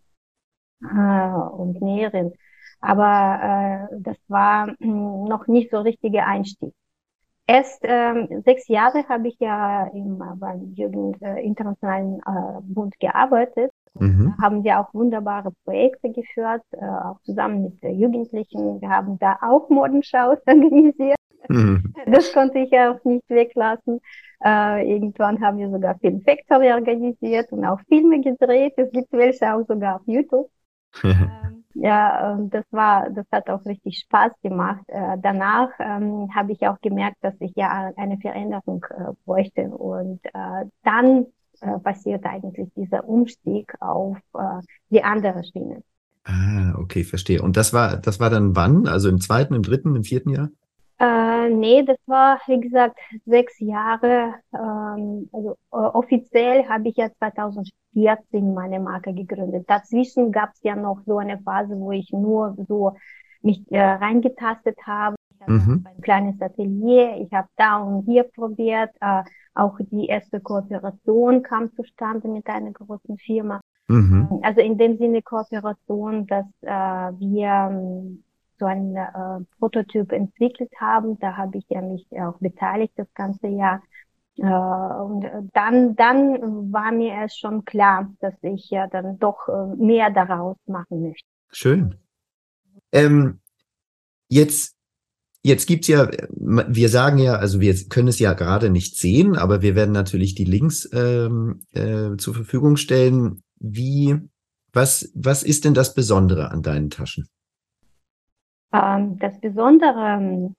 äh, 0.82 0.86
und 0.86 1.80
Näherin, 1.80 2.32
aber 2.80 3.88
äh, 3.92 3.96
das 4.00 4.16
war 4.28 4.66
mh, 4.66 4.74
hm, 4.80 5.24
noch 5.24 5.46
nicht 5.46 5.70
so 5.70 5.80
richtiger 5.80 6.26
Einstieg. 6.26 6.74
Erst 7.46 7.82
ähm, 7.82 8.42
sechs 8.44 8.68
Jahre 8.68 9.06
habe 9.08 9.28
ich 9.28 9.38
ja 9.38 9.86
im, 9.88 10.18
beim 10.36 10.72
Jugend 10.74 11.20
äh, 11.20 11.40
Internationalen 11.40 12.20
äh, 12.20 12.60
Bund 12.62 12.98
gearbeitet. 13.00 13.70
Mhm. 13.94 14.34
Haben 14.40 14.64
wir 14.64 14.80
auch 14.80 14.92
wunderbare 14.94 15.52
Projekte 15.64 16.10
geführt, 16.10 16.62
äh, 16.72 16.84
auch 16.84 17.20
zusammen 17.22 17.62
mit 17.62 17.82
äh, 17.84 17.90
Jugendlichen. 17.90 18.80
Wir 18.80 18.88
haben 18.88 19.18
da 19.18 19.38
auch 19.42 19.68
Modenshows 19.68 20.38
organisiert. 20.46 21.18
Mhm. 21.48 21.94
Das 22.06 22.32
konnte 22.32 22.58
ich 22.58 22.72
auch 22.72 23.02
nicht 23.04 23.28
weglassen. 23.28 24.00
Äh, 24.44 24.90
irgendwann 24.90 25.40
haben 25.40 25.58
wir 25.58 25.70
sogar 25.70 25.98
Film 25.98 26.22
Factory 26.22 26.72
organisiert 26.72 27.50
und 27.52 27.64
auch 27.64 27.80
Filme 27.88 28.20
gedreht. 28.20 28.74
Es 28.76 28.90
gibt 28.92 29.12
welche 29.12 29.54
auch 29.54 29.66
sogar 29.66 29.96
auf 29.96 30.02
YouTube. 30.06 30.50
ähm, 31.02 31.64
ja, 31.74 32.38
das 32.50 32.64
war, 32.70 33.10
das 33.10 33.26
hat 33.32 33.48
auch 33.50 33.64
richtig 33.64 33.98
Spaß 33.98 34.32
gemacht. 34.42 34.84
Äh, 34.88 35.16
danach 35.20 35.70
ähm, 35.80 36.28
habe 36.34 36.52
ich 36.52 36.66
auch 36.66 36.80
gemerkt, 36.80 37.16
dass 37.22 37.34
ich 37.40 37.52
ja 37.56 37.92
eine 37.96 38.18
Veränderung 38.18 38.84
äh, 38.90 39.12
bräuchte 39.24 39.62
und 39.68 40.20
äh, 40.26 40.66
dann 40.84 41.26
äh, 41.60 41.78
passiert 41.80 42.24
eigentlich 42.24 42.68
dieser 42.76 43.08
Umstieg 43.08 43.74
auf 43.80 44.18
äh, 44.34 44.60
die 44.90 45.02
andere 45.02 45.42
Schiene. 45.44 45.82
Ah, 46.24 46.74
okay, 46.78 47.04
verstehe. 47.04 47.42
Und 47.42 47.56
das 47.56 47.72
war, 47.72 47.96
das 47.96 48.18
war 48.20 48.30
dann 48.30 48.56
wann? 48.56 48.86
Also 48.86 49.08
im 49.08 49.20
zweiten, 49.20 49.54
im 49.54 49.62
dritten, 49.62 49.94
im 49.94 50.04
vierten 50.04 50.30
Jahr? 50.30 50.48
Äh, 50.98 51.50
nee, 51.50 51.82
das 51.82 51.98
war, 52.06 52.40
wie 52.46 52.60
gesagt, 52.60 52.98
sechs 53.26 53.58
Jahre. 53.58 54.34
Ähm, 54.52 55.28
also 55.32 55.56
äh, 55.72 55.76
offiziell 55.76 56.68
habe 56.68 56.88
ich 56.88 56.96
ja 56.96 57.10
2014 57.18 58.54
meine 58.54 58.78
Marke 58.78 59.12
gegründet. 59.12 59.68
Dazwischen 59.68 60.30
gab 60.30 60.50
es 60.54 60.62
ja 60.62 60.76
noch 60.76 61.00
so 61.04 61.18
eine 61.18 61.38
Phase, 61.40 61.76
wo 61.78 61.90
ich 61.90 62.10
nur 62.12 62.56
so 62.68 62.96
mich 63.42 63.60
äh, 63.72 63.80
reingetastet 63.80 64.78
habe. 64.86 65.16
Ich 65.34 65.40
hatte 65.40 65.52
mhm. 65.52 65.84
ein 65.84 66.00
kleines 66.00 66.40
Atelier, 66.40 67.16
ich 67.16 67.32
habe 67.32 67.48
da 67.56 67.78
und 67.78 68.04
hier 68.04 68.22
probiert. 68.22 68.90
Äh, 69.00 69.24
auch 69.54 69.78
die 69.78 70.06
erste 70.06 70.40
Kooperation 70.40 71.42
kam 71.42 71.72
zustande 71.74 72.28
mit 72.28 72.46
einer 72.48 72.72
großen 72.72 73.18
Firma. 73.18 73.60
Mhm. 73.88 74.40
Also 74.42 74.60
in 74.60 74.78
dem 74.78 74.96
Sinne 74.96 75.22
Kooperation, 75.22 76.26
dass 76.26 76.46
äh, 76.62 76.70
wir 77.18 77.68
ähm, 77.70 78.24
so 78.64 78.68
einen 78.68 78.96
äh, 78.96 79.44
Prototyp 79.58 80.10
entwickelt 80.12 80.72
haben. 80.80 81.18
Da 81.18 81.36
habe 81.36 81.58
ich 81.58 81.66
ja 81.68 81.82
mich 81.82 82.06
auch 82.12 82.38
beteiligt 82.38 82.94
das 82.96 83.12
ganze 83.14 83.48
Jahr. 83.48 83.82
Äh, 84.38 84.44
und 84.46 85.26
dann, 85.52 85.94
dann 85.96 86.72
war 86.72 86.90
mir 86.90 87.12
erst 87.12 87.38
schon 87.38 87.64
klar, 87.64 88.10
dass 88.20 88.34
ich 88.42 88.70
ja 88.70 88.86
dann 88.86 89.18
doch 89.18 89.48
äh, 89.48 89.76
mehr 89.76 90.10
daraus 90.10 90.56
machen 90.66 91.02
möchte. 91.02 91.26
Schön. 91.50 91.96
Ähm, 92.90 93.40
jetzt, 94.28 94.76
jetzt 95.42 95.66
gibt's 95.66 95.88
ja, 95.88 96.08
wir 96.30 96.88
sagen 96.88 97.18
ja, 97.18 97.34
also 97.34 97.60
wir 97.60 97.74
können 97.90 98.08
es 98.08 98.18
ja 98.18 98.32
gerade 98.32 98.70
nicht 98.70 98.96
sehen, 98.96 99.36
aber 99.36 99.60
wir 99.60 99.74
werden 99.74 99.92
natürlich 99.92 100.34
die 100.34 100.44
Links 100.44 100.88
ähm, 100.92 101.66
äh, 101.72 102.16
zur 102.16 102.34
Verfügung 102.34 102.76
stellen. 102.76 103.42
Wie, 103.58 104.18
was, 104.72 105.12
was 105.14 105.42
ist 105.42 105.66
denn 105.66 105.74
das 105.74 105.94
Besondere 105.94 106.50
an 106.50 106.62
deinen 106.62 106.88
Taschen? 106.88 107.28
Ähm, 108.74 109.18
das 109.18 109.38
Besondere 109.40 110.52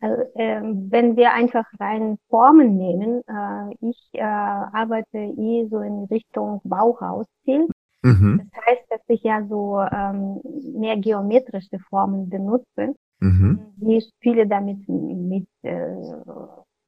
Also, 0.00 0.22
äh, 0.34 0.60
wenn 0.62 1.16
wir 1.16 1.32
einfach 1.32 1.66
rein 1.80 2.18
Formen 2.28 2.76
nehmen, 2.76 3.22
äh, 3.26 3.74
ich 3.80 3.98
äh, 4.12 4.22
arbeite 4.22 5.18
eh 5.18 5.66
so 5.68 5.80
in 5.80 6.04
Richtung 6.04 6.60
Bauhausstil. 6.62 7.66
Mhm. 8.02 8.48
Das 8.52 8.64
heißt, 8.64 8.84
dass 8.90 9.00
ich 9.08 9.24
ja 9.24 9.44
so 9.48 9.80
ähm, 9.80 10.40
mehr 10.78 10.96
geometrische 10.98 11.80
Formen 11.90 12.28
benutze. 12.28 12.94
Mhm. 13.20 13.74
Ich 13.80 14.08
spiele 14.16 14.46
damit 14.46 14.88
mit, 14.88 15.48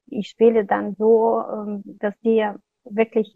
ich 0.07 0.29
spiele 0.29 0.65
dann 0.65 0.95
so, 0.95 1.43
dass 1.99 2.13
die 2.23 2.49
wirklich 2.85 3.33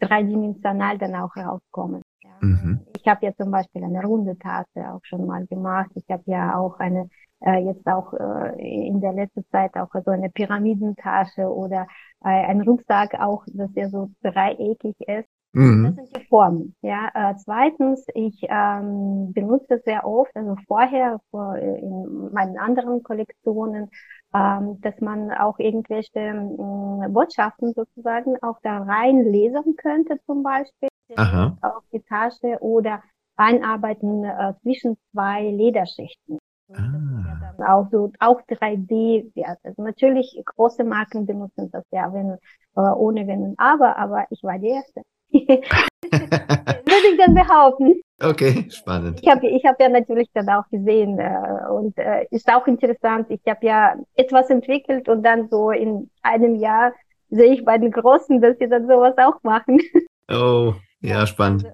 dreidimensional 0.00 0.96
dann 0.96 1.14
auch 1.14 1.36
rauskommen. 1.36 2.00
Mhm. 2.40 2.80
Ich 2.96 3.06
habe 3.06 3.26
ja 3.26 3.34
zum 3.34 3.50
Beispiel 3.50 3.84
eine 3.84 4.02
runde 4.02 4.38
Tasse 4.38 4.92
auch 4.92 5.00
schon 5.04 5.26
mal 5.26 5.46
gemacht. 5.46 5.90
Ich 5.94 6.08
habe 6.10 6.22
ja 6.26 6.58
auch 6.58 6.78
eine 6.78 7.08
äh, 7.40 7.58
jetzt 7.64 7.86
auch 7.86 8.12
äh, 8.14 8.86
in 8.88 9.00
der 9.00 9.12
letzten 9.12 9.44
Zeit 9.50 9.74
auch 9.76 9.90
so 10.04 10.10
eine 10.10 10.30
Pyramidentasche 10.30 11.42
oder 11.42 11.86
äh, 12.24 12.28
ein 12.28 12.62
Rucksack 12.62 13.14
auch, 13.14 13.44
dass 13.52 13.72
der 13.72 13.90
so 13.90 14.10
dreieckig 14.22 14.96
ist. 15.06 15.28
Mhm. 15.52 15.84
Das 15.84 15.94
sind 15.94 16.16
die 16.16 16.26
Formen. 16.26 16.74
Ja. 16.82 17.08
Äh, 17.14 17.34
zweitens, 17.38 18.04
ich 18.14 18.42
ähm, 18.42 19.32
benutze 19.32 19.80
sehr 19.84 20.06
oft, 20.06 20.34
also 20.34 20.56
vorher 20.66 21.18
vor, 21.30 21.56
in 21.56 22.30
meinen 22.32 22.58
anderen 22.58 23.02
Kollektionen, 23.02 23.88
ähm, 24.34 24.78
dass 24.82 25.00
man 25.00 25.30
auch 25.30 25.58
irgendwelche 25.58 26.18
äh, 26.18 27.08
Botschaften 27.08 27.72
sozusagen 27.72 28.36
auch 28.42 28.58
da 28.62 28.82
rein 28.82 29.22
lesen 29.24 29.76
könnte, 29.76 30.18
zum 30.26 30.42
Beispiel 30.42 30.88
Aha. 31.14 31.56
auf 31.62 31.84
die 31.92 32.00
Tasche 32.00 32.58
oder 32.60 33.02
einarbeiten 33.36 34.24
äh, 34.24 34.54
zwischen 34.62 34.96
zwei 35.12 35.42
Lederschichten. 35.50 36.38
Ah. 36.72 36.76
Ja 36.76 37.36
dann 37.56 37.66
auch 37.66 37.88
so, 37.90 38.12
auch 38.20 38.40
3D 38.42 39.34
wert. 39.34 39.58
Also 39.62 39.82
natürlich 39.82 40.40
große 40.44 40.84
Marken 40.84 41.26
benutzen 41.26 41.70
das 41.70 41.84
ja, 41.90 42.12
wenn, 42.12 42.32
äh, 42.76 42.94
ohne 42.96 43.26
Wenn 43.26 43.42
und 43.42 43.54
Aber, 43.58 43.96
aber 43.96 44.26
ich 44.30 44.42
war 44.42 44.58
die 44.58 44.68
Erste. 44.68 45.02
Würde 45.32 47.08
ich 47.12 47.18
dann 47.18 47.34
behaupten. 47.34 48.00
Okay, 48.22 48.70
spannend. 48.70 49.20
Ich 49.22 49.28
habe 49.28 49.46
ich 49.46 49.64
hab 49.64 49.80
ja 49.80 49.88
natürlich 49.88 50.28
dann 50.32 50.48
auch 50.48 50.66
gesehen 50.70 51.18
äh, 51.18 51.68
und 51.70 51.98
äh, 51.98 52.26
ist 52.30 52.48
auch 52.48 52.66
interessant. 52.66 53.26
Ich 53.30 53.40
habe 53.46 53.66
ja 53.66 53.96
etwas 54.14 54.48
entwickelt 54.50 55.08
und 55.08 55.22
dann 55.22 55.48
so 55.48 55.70
in 55.70 56.10
einem 56.22 56.54
Jahr 56.54 56.92
sehe 57.28 57.54
ich 57.54 57.64
bei 57.64 57.76
den 57.76 57.90
Großen, 57.90 58.40
dass 58.40 58.56
sie 58.58 58.68
dann 58.68 58.86
sowas 58.86 59.14
auch 59.18 59.42
machen. 59.42 59.80
Oh, 60.28 60.74
ja, 61.06 61.26
spannend. 61.26 61.66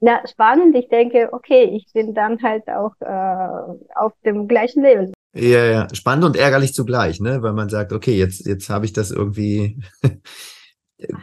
Ja, 0.00 0.20
spannend. 0.26 0.76
Ich 0.76 0.88
denke, 0.88 1.30
okay, 1.32 1.64
ich 1.64 1.92
bin 1.92 2.14
dann 2.14 2.42
halt 2.42 2.68
auch 2.68 2.92
äh, 3.00 3.94
auf 3.94 4.12
dem 4.24 4.46
gleichen 4.46 4.82
Level. 4.82 5.12
Ja, 5.34 5.64
ja, 5.64 5.88
spannend 5.92 6.24
und 6.24 6.36
ärgerlich 6.36 6.74
zugleich, 6.74 7.20
ne? 7.20 7.42
Weil 7.42 7.52
man 7.52 7.68
sagt, 7.68 7.92
okay, 7.92 8.16
jetzt, 8.16 8.46
jetzt 8.46 8.70
habe 8.70 8.84
ich 8.84 8.92
das 8.92 9.10
irgendwie 9.10 9.82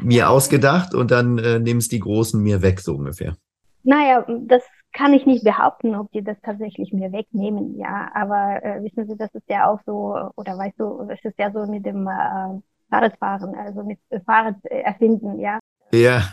mir 0.03 0.29
ausgedacht 0.29 0.93
und 0.93 1.12
dann 1.12 1.38
äh, 1.38 1.60
nehmen 1.60 1.79
es 1.79 1.88
die 1.88 2.00
Großen 2.00 2.41
mir 2.41 2.62
weg, 2.62 2.79
so 2.79 2.96
ungefähr. 2.96 3.36
Naja, 3.84 4.25
das 4.48 4.63
kann 4.93 5.13
ich 5.13 5.25
nicht 5.25 5.43
behaupten, 5.43 5.96
ob 5.96 6.12
die 6.12 6.24
das 6.24 6.38
tatsächlich 6.43 6.93
mir 6.93 7.12
wegnehmen, 7.12 7.77
ja. 7.77 8.10
Aber 8.13 8.63
äh, 8.63 8.84
wissen 8.84 9.08
Sie, 9.08 9.17
das 9.17 9.34
ist 9.34 9.50
ja 9.50 9.67
auch 9.67 9.79
so, 9.86 10.15
oder 10.36 10.58
weißt 10.58 10.79
du, 10.79 11.08
es 11.10 11.24
ist 11.24 11.38
ja 11.39 11.51
so 11.51 11.65
mit 11.65 11.86
dem 11.86 12.08
äh, 12.08 12.62
Fahrradfahren, 12.89 13.55
also 13.55 13.84
mit 13.84 14.00
äh, 14.10 14.20
Fahrrad 14.22 14.63
erfinden, 14.65 15.39
ja. 15.39 15.60
Ja. 15.93 16.23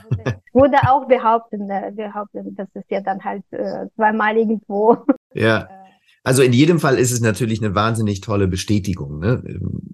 Wurde, 0.53 0.79
auch 0.89 1.07
behaupten, 1.07 1.71
äh, 1.71 1.93
behaupten, 1.95 2.55
das 2.57 2.69
ist 2.75 2.91
ja 2.91 3.01
dann 3.01 3.23
halt 3.23 3.45
äh, 3.51 3.87
zweimal 3.95 4.37
irgendwo. 4.37 4.97
Ja. 5.35 5.69
Also 6.23 6.43
in 6.43 6.53
jedem 6.53 6.81
Fall 6.81 6.99
ist 6.99 7.13
es 7.13 7.23
natürlich 7.23 7.65
eine 7.65 7.75
wahnsinnig 7.75 8.21
tolle 8.21 8.47
Bestätigung 8.47 9.21
ne, 9.21 9.43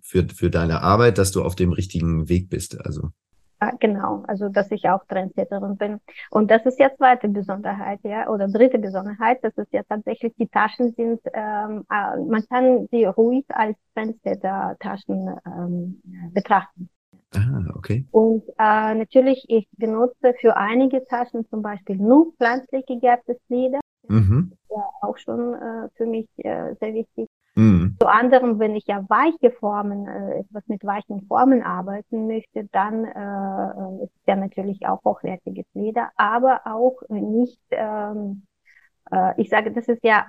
für, 0.03 0.27
für 0.27 0.51
deine 0.51 0.83
Arbeit, 0.83 1.19
dass 1.19 1.31
du 1.31 1.45
auf 1.45 1.55
dem 1.55 1.73
richtigen 1.73 2.29
Weg 2.29 2.51
bist. 2.51 2.85
Also 2.85 3.11
Ah, 3.59 3.73
genau, 3.81 4.23
also 4.27 4.51
dass 4.51 4.71
ich 4.71 4.87
auch 4.91 5.05
Trendsetterin 5.07 5.79
bin. 5.79 5.99
Und 6.31 6.51
das 6.51 6.67
ist 6.67 6.79
ja 6.79 6.95
zweite 6.95 7.29
Besonderheit, 7.29 8.01
ja, 8.03 8.29
oder 8.29 8.49
dritte 8.49 8.79
Besonderheit, 8.79 9.43
dass 9.43 9.57
es 9.57 9.67
ja 9.73 9.83
tatsächlich 9.89 10.35
die 10.39 10.49
Taschen 10.49 10.93
sind, 10.95 11.21
ähm, 11.33 11.87
äh, 11.91 12.21
man 12.29 12.47
kann 12.51 12.87
sie 12.91 13.07
ruhig 13.07 13.47
als 13.49 13.79
Trendsetter-Taschen 13.95 15.41
ähm, 15.47 16.03
betrachten. 16.35 16.91
Ah, 17.37 17.67
okay. 17.75 18.07
Und 18.13 18.45
äh, 18.59 18.95
natürlich, 18.95 19.45
ich 19.49 19.69
benutze 19.77 20.35
für 20.41 20.57
einige 20.57 21.05
Taschen 21.05 21.47
zum 21.49 21.61
Beispiel 21.61 21.97
nur 21.97 22.33
pflanzlich 22.37 22.87
gegerbtes 22.87 23.37
Leder. 23.49 23.81
Mhm. 24.09 24.53
Ja, 24.71 24.89
auch 25.03 25.19
schon 25.19 25.55
äh, 25.55 25.89
für 25.97 26.07
mich 26.07 26.27
äh, 26.39 26.75
sehr 26.81 26.95
wichtig. 26.95 27.29
Mhm. 27.55 27.97
Zu 28.01 28.09
anderem, 28.09 28.59
wenn 28.59 28.75
ich 28.75 28.87
ja 28.87 29.05
weiche 29.09 29.51
Formen, 29.51 30.07
äh, 30.07 30.41
etwas 30.41 30.67
mit 30.67 30.85
weichen 30.85 31.27
Formen 31.27 31.63
arbeiten 31.63 32.27
möchte, 32.27 32.69
dann 32.73 33.05
äh, 33.05 34.05
ist 34.05 34.13
ja 34.27 34.37
natürlich 34.37 34.87
auch 34.87 35.03
hochwertiges 35.05 35.67
Leder, 35.75 36.11
aber 36.17 36.61
auch 36.65 37.01
nicht, 37.09 37.61
ähm, 37.71 38.45
äh, 39.11 39.41
ich 39.41 39.49
sage, 39.51 39.73
das 39.73 39.89
ist 39.89 40.05
ja 40.05 40.27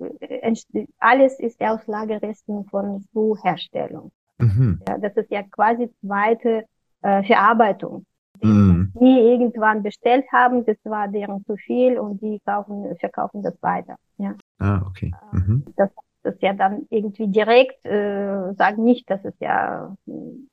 äh, 0.00 0.54
alles 0.98 1.38
ist 1.38 1.60
aus 1.60 1.86
Lagerresten 1.86 2.64
von 2.66 3.04
Schuhherstellung. 3.12 4.12
Mhm. 4.38 4.80
Ja, 4.88 4.98
das 4.98 5.16
ist 5.16 5.30
ja 5.30 5.42
quasi 5.42 5.90
zweite 6.00 6.64
äh, 7.02 7.22
Verarbeitung. 7.24 8.04
Mhm. 8.42 8.92
Die 9.00 9.20
irgendwann 9.20 9.82
bestellt 9.82 10.24
haben, 10.32 10.64
das 10.66 10.76
war 10.84 11.08
deren 11.08 11.44
zu 11.44 11.56
viel 11.56 11.98
und 11.98 12.20
die 12.20 12.40
kaufen, 12.44 12.96
verkaufen 12.98 13.42
das 13.42 13.54
weiter. 13.62 13.96
Ja. 14.18 14.34
Ah, 14.58 14.82
okay. 14.86 15.12
Mhm. 15.32 15.64
Das 15.76 15.90
das 16.24 16.34
ja 16.40 16.52
dann 16.54 16.86
irgendwie 16.90 17.28
direkt 17.28 17.84
äh, 17.84 18.52
sagen 18.54 18.82
nicht, 18.82 19.08
dass 19.08 19.24
es 19.24 19.34
ja, 19.40 19.94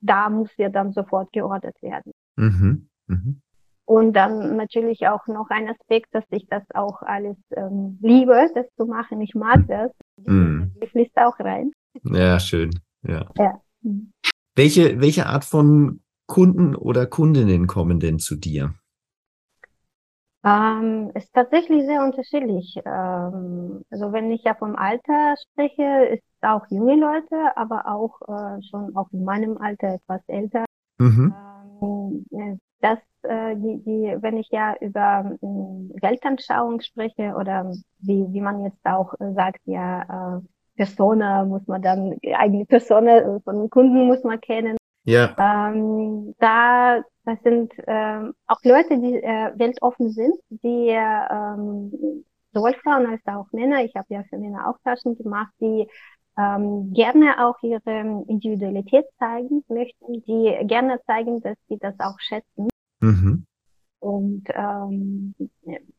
da 0.02 0.30
muss 0.30 0.50
ja 0.58 0.70
dann 0.70 0.92
sofort 0.92 1.32
geordert 1.32 1.82
werden. 1.82 2.12
Mhm. 2.36 2.90
Mhm. 3.08 3.42
Und 3.86 4.14
dann 4.14 4.56
natürlich 4.58 5.08
auch 5.08 5.26
noch 5.28 5.50
ein 5.50 5.70
Aspekt, 5.70 6.14
dass 6.14 6.24
ich 6.30 6.46
das 6.48 6.64
auch 6.74 7.02
alles 7.02 7.38
ähm, 7.56 7.98
liebe, 8.02 8.50
das 8.54 8.66
zu 8.78 8.86
machen. 8.86 9.22
Ich 9.22 9.34
mag 9.34 9.68
das. 9.68 9.92
Mhm. 10.18 10.72
Ich 10.82 10.92
fließt 10.92 11.18
auch 11.18 11.38
rein. 11.40 11.72
Ja, 12.04 12.40
schön. 12.40 12.72
Ja. 13.04 13.26
ja. 13.38 13.60
Welche, 14.56 15.00
welche 15.00 15.28
Art 15.28 15.46
von 15.46 16.02
Kunden 16.28 16.76
oder 16.76 17.06
Kundinnen 17.06 17.68
kommen 17.68 18.00
denn 18.00 18.20
zu 18.20 18.36
dir? 18.36 18.74
Ähm, 20.44 21.12
ist 21.14 21.32
tatsächlich 21.34 21.86
sehr 21.86 22.04
unterschiedlich. 22.04 22.76
Ähm, 22.84 23.84
also 23.92 24.12
wenn 24.12 24.32
ich 24.32 24.44
ja 24.44 24.56
vom 24.56 24.76
Alter 24.76 25.36
spreche, 25.38 26.06
ist 26.06 26.24
auch 26.42 26.66
junge 26.70 26.96
Leute, 26.96 27.56
aber 27.56 27.86
auch 27.86 28.20
äh, 28.28 28.62
schon 28.64 28.96
auch 28.96 29.08
in 29.12 29.24
meinem 29.24 29.58
Alter 29.58 29.96
etwas 29.96 30.22
älter. 30.28 30.66
Mhm. 31.00 31.34
Ähm, 31.82 32.26
äh, 32.32 32.58
das, 32.80 32.98
äh, 33.22 33.56
die, 33.56 33.84
die, 33.84 34.18
wenn 34.20 34.38
ich 34.38 34.50
ja 34.50 34.76
über 34.82 35.32
äh, 35.32 36.02
Weltanschauung 36.02 36.82
spreche 36.82 37.36
oder 37.36 37.72
wie, 38.00 38.26
wie 38.34 38.42
man 38.42 38.64
jetzt 38.64 38.84
auch 38.84 39.14
sagt, 39.20 39.62
ja, 39.66 40.38
äh, 40.38 40.42
Persona 40.82 41.46
muss 41.46 41.68
man 41.68 41.80
dann, 41.84 42.18
eigene 42.34 42.66
Persona 42.66 43.18
äh, 43.18 43.40
von 43.42 43.70
Kunden 43.70 44.08
muss 44.08 44.24
man 44.24 44.42
kennen. 44.42 44.78
Ja. 45.04 45.36
Ähm, 45.38 46.34
da, 46.40 47.04
das 47.24 47.40
sind 47.44 47.72
ähm, 47.86 48.34
auch 48.48 48.60
Leute, 48.64 48.98
die 48.98 49.16
äh, 49.22 49.52
weltoffen 49.58 50.10
sind, 50.10 50.34
die 50.50 50.90
ähm, 50.90 52.26
sowohl 52.52 52.74
Frauen 52.82 53.06
als 53.06 53.22
auch 53.28 53.46
Männer, 53.52 53.84
ich 53.84 53.96
habe 53.96 54.08
ja 54.10 54.24
für 54.28 54.40
Männer 54.40 54.68
auch 54.68 54.78
Taschen 54.84 55.16
gemacht, 55.16 55.54
die 55.60 55.88
ähm, 56.36 56.92
gerne 56.94 57.46
auch 57.46 57.62
ihre 57.62 58.24
Individualität 58.28 59.06
zeigen 59.20 59.64
möchten, 59.68 60.24
die 60.24 60.66
gerne 60.66 61.00
zeigen, 61.06 61.42
dass 61.42 61.58
sie 61.70 61.78
das 61.78 61.94
auch 62.00 62.20
schätzen. 62.20 62.70
Mhm. 63.02 63.46
Und, 64.02 64.46
ähm, 64.56 65.36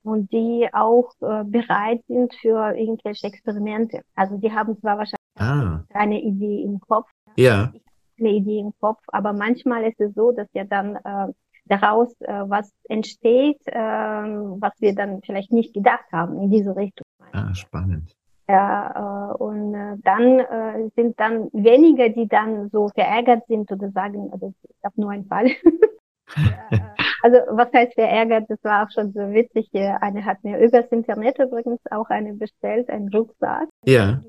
und 0.02 0.32
die 0.32 0.68
auch 0.72 1.12
äh, 1.20 1.44
bereit 1.44 2.02
sind 2.08 2.34
für 2.34 2.76
irgendwelche 2.76 3.28
Experimente. 3.28 4.02
Also 4.16 4.36
die 4.38 4.52
haben 4.52 4.76
zwar 4.80 4.98
wahrscheinlich 4.98 5.38
ah. 5.38 5.84
eine 5.94 6.20
Idee 6.20 6.62
im 6.62 6.80
Kopf. 6.80 7.08
Ja. 7.36 7.72
Eine 8.18 8.30
Idee 8.30 8.58
im 8.58 8.72
Kopf, 8.80 9.00
aber 9.06 9.32
manchmal 9.32 9.84
ist 9.84 10.00
es 10.00 10.14
so, 10.14 10.32
dass 10.32 10.48
ja 10.52 10.64
dann 10.64 10.96
äh, 10.96 11.32
daraus 11.66 12.12
äh, 12.20 12.42
was 12.46 12.72
entsteht, 12.88 13.60
äh, 13.66 13.78
was 13.78 14.72
wir 14.80 14.94
dann 14.94 15.20
vielleicht 15.24 15.52
nicht 15.52 15.72
gedacht 15.72 16.10
haben 16.12 16.40
in 16.42 16.50
diese 16.50 16.74
Richtung. 16.74 17.06
Ah, 17.32 17.54
spannend. 17.54 18.16
Ja, 18.48 19.30
äh, 19.30 19.34
und 19.36 19.74
äh, 19.74 19.96
dann 20.02 20.40
äh, 20.40 20.90
sind 20.96 21.18
dann 21.20 21.48
weniger, 21.52 22.08
die 22.08 22.26
dann 22.26 22.68
so 22.70 22.88
verärgert 22.88 23.46
sind 23.46 23.70
oder 23.70 23.90
sagen, 23.92 24.30
also 24.32 24.52
ich 24.68 24.84
habe 24.84 25.00
nur 25.00 25.10
einen 25.10 25.26
Fall. 25.26 25.46
äh, 26.36 26.78
also 27.22 27.38
was 27.50 27.72
heißt 27.72 27.94
verärgert? 27.94 28.46
Das 28.48 28.62
war 28.64 28.84
auch 28.84 28.90
schon 28.90 29.12
so 29.12 29.20
witzig. 29.32 29.70
Eine 29.72 30.24
hat 30.24 30.42
mir 30.42 30.58
übers 30.58 30.86
Internet 30.90 31.38
übrigens 31.38 31.80
auch 31.90 32.10
eine 32.10 32.34
bestellt, 32.34 32.88
einen 32.90 33.08
Rucksack. 33.08 33.68
Ja. 33.84 34.20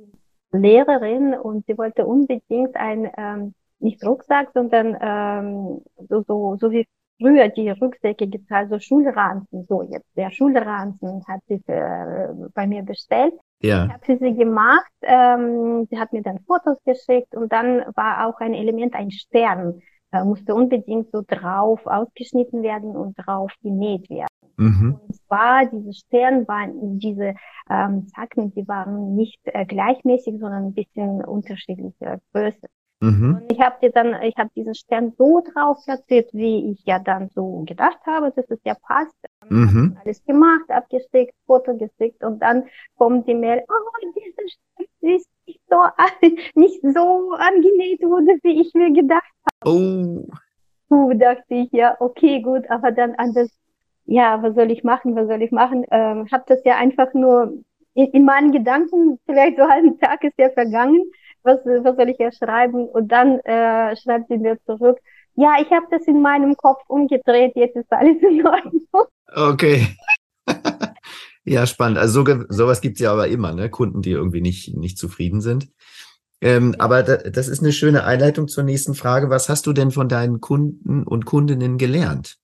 Lehrerin 0.51 1.33
und 1.33 1.65
sie 1.65 1.77
wollte 1.77 2.05
unbedingt 2.05 2.75
ein 2.75 3.11
ähm, 3.17 3.53
nicht 3.79 4.03
Rucksack, 4.05 4.51
sondern 4.53 4.97
ähm, 5.01 5.81
so, 6.07 6.23
so, 6.27 6.57
so 6.59 6.71
wie 6.71 6.85
früher 7.19 7.49
die 7.49 7.69
Rucksäcke 7.69 8.27
gezahlt, 8.27 8.69
so 8.69 8.79
Schulranzen, 8.79 9.65
so 9.67 9.83
jetzt 9.83 10.07
der 10.15 10.31
Schulranzen 10.31 11.23
hat 11.27 11.41
sie 11.47 11.61
äh, 11.67 12.27
bei 12.53 12.67
mir 12.67 12.83
bestellt. 12.83 13.33
Ja. 13.61 13.85
Ich 13.85 13.93
habe 13.93 14.05
für 14.05 14.17
sie 14.17 14.35
gemacht, 14.35 14.91
ähm, 15.01 15.87
sie 15.89 15.99
hat 15.99 16.11
mir 16.11 16.21
dann 16.21 16.39
Fotos 16.45 16.77
geschickt 16.85 17.35
und 17.35 17.51
dann 17.51 17.83
war 17.95 18.27
auch 18.27 18.39
ein 18.39 18.53
Element, 18.53 18.93
ein 18.93 19.11
Stern, 19.11 19.81
äh, 20.13 20.23
musste 20.23 20.55
unbedingt 20.55 21.11
so 21.11 21.23
drauf 21.27 21.85
ausgeschnitten 21.85 22.63
werden 22.63 22.95
und 22.95 23.15
drauf 23.15 23.51
genäht 23.61 24.09
werden. 24.09 24.27
Mhm. 24.57 24.99
Und 25.07 25.15
zwar 25.15 25.65
diese 25.65 25.93
Sterne 25.93 26.47
waren, 26.47 26.99
diese 26.99 27.33
ähm, 27.69 28.07
Zacken, 28.07 28.53
die 28.53 28.67
waren 28.67 29.15
nicht 29.15 29.39
äh, 29.45 29.65
gleichmäßig, 29.65 30.39
sondern 30.39 30.67
ein 30.67 30.73
bisschen 30.73 31.25
unterschiedlicher 31.25 32.19
Größe. 32.31 32.67
Mhm. 33.01 33.39
Und 33.41 33.51
ich 33.51 33.59
habe 33.59 33.75
dir 33.81 33.91
dann, 33.91 34.21
ich 34.21 34.37
habe 34.37 34.49
diesen 34.55 34.75
Stern 34.75 35.13
so 35.17 35.41
drauf 35.41 35.77
platziert, 35.83 36.29
wie 36.33 36.71
ich 36.71 36.85
ja 36.85 36.99
dann 36.99 37.29
so 37.33 37.63
gedacht 37.65 37.99
habe, 38.05 38.31
dass 38.31 38.49
es 38.49 38.59
ja 38.63 38.75
passt. 38.75 39.17
Mhm. 39.49 39.97
Alles 40.03 40.23
gemacht, 40.23 40.69
abgesteckt, 40.69 41.33
Foto 41.45 41.75
gestickt 41.75 42.23
und 42.23 42.39
dann 42.39 42.63
kommt 42.95 43.27
die 43.27 43.33
Mail, 43.33 43.61
oh, 43.67 44.11
dieser 44.15 44.47
Stern 44.47 45.15
ist 45.15 45.29
so, 45.69 45.77
nicht 46.55 46.81
so 46.81 47.33
angenäht 47.33 48.01
wurde, 48.01 48.37
wie 48.43 48.61
ich 48.61 48.73
mir 48.73 48.91
gedacht 48.91 49.31
habe. 49.63 49.75
Oh. 49.75 50.25
So 50.89 51.13
dachte 51.13 51.43
ich, 51.49 51.71
ja, 51.71 51.95
okay, 51.99 52.41
gut, 52.41 52.69
aber 52.69 52.91
dann 52.91 53.15
anders, 53.15 53.49
ja, 54.05 54.41
was 54.43 54.55
soll 54.55 54.71
ich 54.71 54.83
machen, 54.83 55.15
was 55.15 55.27
soll 55.27 55.41
ich 55.41 55.51
machen? 55.51 55.85
Ähm, 55.89 56.27
habe 56.31 56.43
das 56.47 56.63
ja 56.65 56.77
einfach 56.77 57.13
nur 57.13 57.53
in, 57.95 58.07
in 58.07 58.25
meinen 58.25 58.51
Gedanken, 58.51 59.19
vielleicht 59.25 59.57
so 59.57 59.63
einen 59.63 59.71
halben 59.73 59.99
Tag 59.99 60.23
ist 60.23 60.37
ja 60.37 60.49
vergangen 60.49 61.11
was, 61.43 61.59
was 61.65 61.95
soll 61.95 62.09
ich 62.09 62.17
ja 62.17 62.31
schreiben? 62.31 62.87
Und 62.87 63.09
dann 63.09 63.39
äh, 63.41 63.95
schreibt 63.97 64.27
sie 64.29 64.37
mir 64.37 64.57
zurück, 64.65 64.99
ja, 65.35 65.55
ich 65.59 65.69
habe 65.71 65.85
das 65.89 66.03
in 66.07 66.21
meinem 66.21 66.55
Kopf 66.55 66.81
umgedreht, 66.87 67.53
jetzt 67.55 67.75
ist 67.75 67.91
alles 67.91 68.21
in 68.21 68.45
Ordnung. 68.45 68.87
Okay. 69.35 69.87
Ja, 71.45 71.67
spannend. 71.67 71.97
Also 71.97 72.23
so, 72.23 72.43
sowas 72.49 72.81
gibt's 72.81 73.01
ja 73.01 73.11
aber 73.11 73.27
immer, 73.27 73.53
ne? 73.53 73.69
Kunden, 73.69 74.01
die 74.01 74.11
irgendwie 74.11 74.41
nicht, 74.41 74.75
nicht 74.75 74.97
zufrieden 74.97 75.41
sind. 75.41 75.69
Ähm, 76.41 76.75
aber 76.77 77.03
da, 77.03 77.17
das 77.17 77.47
ist 77.47 77.61
eine 77.61 77.71
schöne 77.71 78.03
Einleitung 78.03 78.47
zur 78.47 78.63
nächsten 78.63 78.95
Frage. 78.95 79.29
Was 79.29 79.49
hast 79.49 79.65
du 79.65 79.73
denn 79.73 79.91
von 79.91 80.09
deinen 80.09 80.41
Kunden 80.41 81.03
und 81.03 81.25
Kundinnen 81.25 81.77
gelernt? 81.77 82.37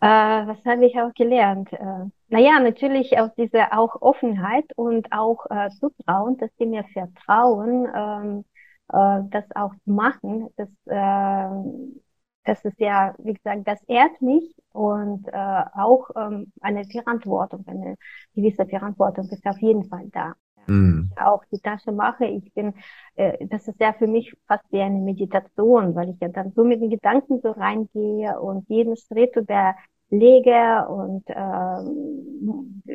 Äh, 0.00 0.06
was 0.06 0.58
habe 0.64 0.86
ich 0.86 0.94
auch 0.98 1.12
gelernt? 1.14 1.72
Äh, 1.72 2.10
naja, 2.28 2.60
natürlich 2.60 3.18
auch 3.18 3.30
diese 3.36 3.72
auch 3.72 4.00
Offenheit 4.02 4.66
und 4.76 5.10
auch 5.10 5.46
äh, 5.50 5.70
Zutrauen, 5.80 6.36
dass 6.38 6.50
sie 6.58 6.66
mir 6.66 6.84
vertrauen, 6.92 7.88
ähm, 7.94 8.44
äh, 8.92 9.22
das 9.30 9.44
auch 9.54 9.72
zu 9.84 9.90
machen. 9.90 10.48
Das, 10.56 10.68
äh, 10.86 12.05
das 12.46 12.64
ist 12.64 12.80
ja, 12.80 13.14
wie 13.18 13.34
gesagt, 13.34 13.66
das 13.68 13.82
ehrt 13.88 14.20
mich 14.22 14.54
und 14.72 15.28
äh, 15.28 15.64
auch 15.74 16.10
ähm, 16.16 16.52
eine 16.60 16.84
Verantwortung, 16.86 17.64
eine 17.66 17.96
gewisse 18.34 18.66
Verantwortung 18.66 19.28
ist 19.30 19.46
auf 19.46 19.58
jeden 19.60 19.84
Fall 19.88 20.08
da. 20.12 20.34
Ich 20.88 20.96
auch 21.18 21.44
die 21.52 21.58
Tasche 21.60 21.92
mache, 21.92 22.26
ich 22.26 22.52
bin, 22.54 22.74
äh, 23.16 23.46
das 23.48 23.68
ist 23.68 23.80
ja 23.80 23.92
für 23.94 24.06
mich 24.06 24.34
fast 24.48 24.64
wie 24.72 24.80
eine 24.82 24.98
Meditation, 25.00 25.94
weil 25.94 26.10
ich 26.10 26.20
ja 26.20 26.28
dann 26.28 26.52
so 26.52 26.64
mit 26.64 26.80
den 26.82 26.90
Gedanken 26.90 27.40
so 27.42 27.52
reingehe 27.52 28.38
und 28.40 28.68
jeden 28.68 28.96
Schritt 28.96 29.34
überlege 29.36 30.86
und 30.88 31.28
äh, 31.28 31.34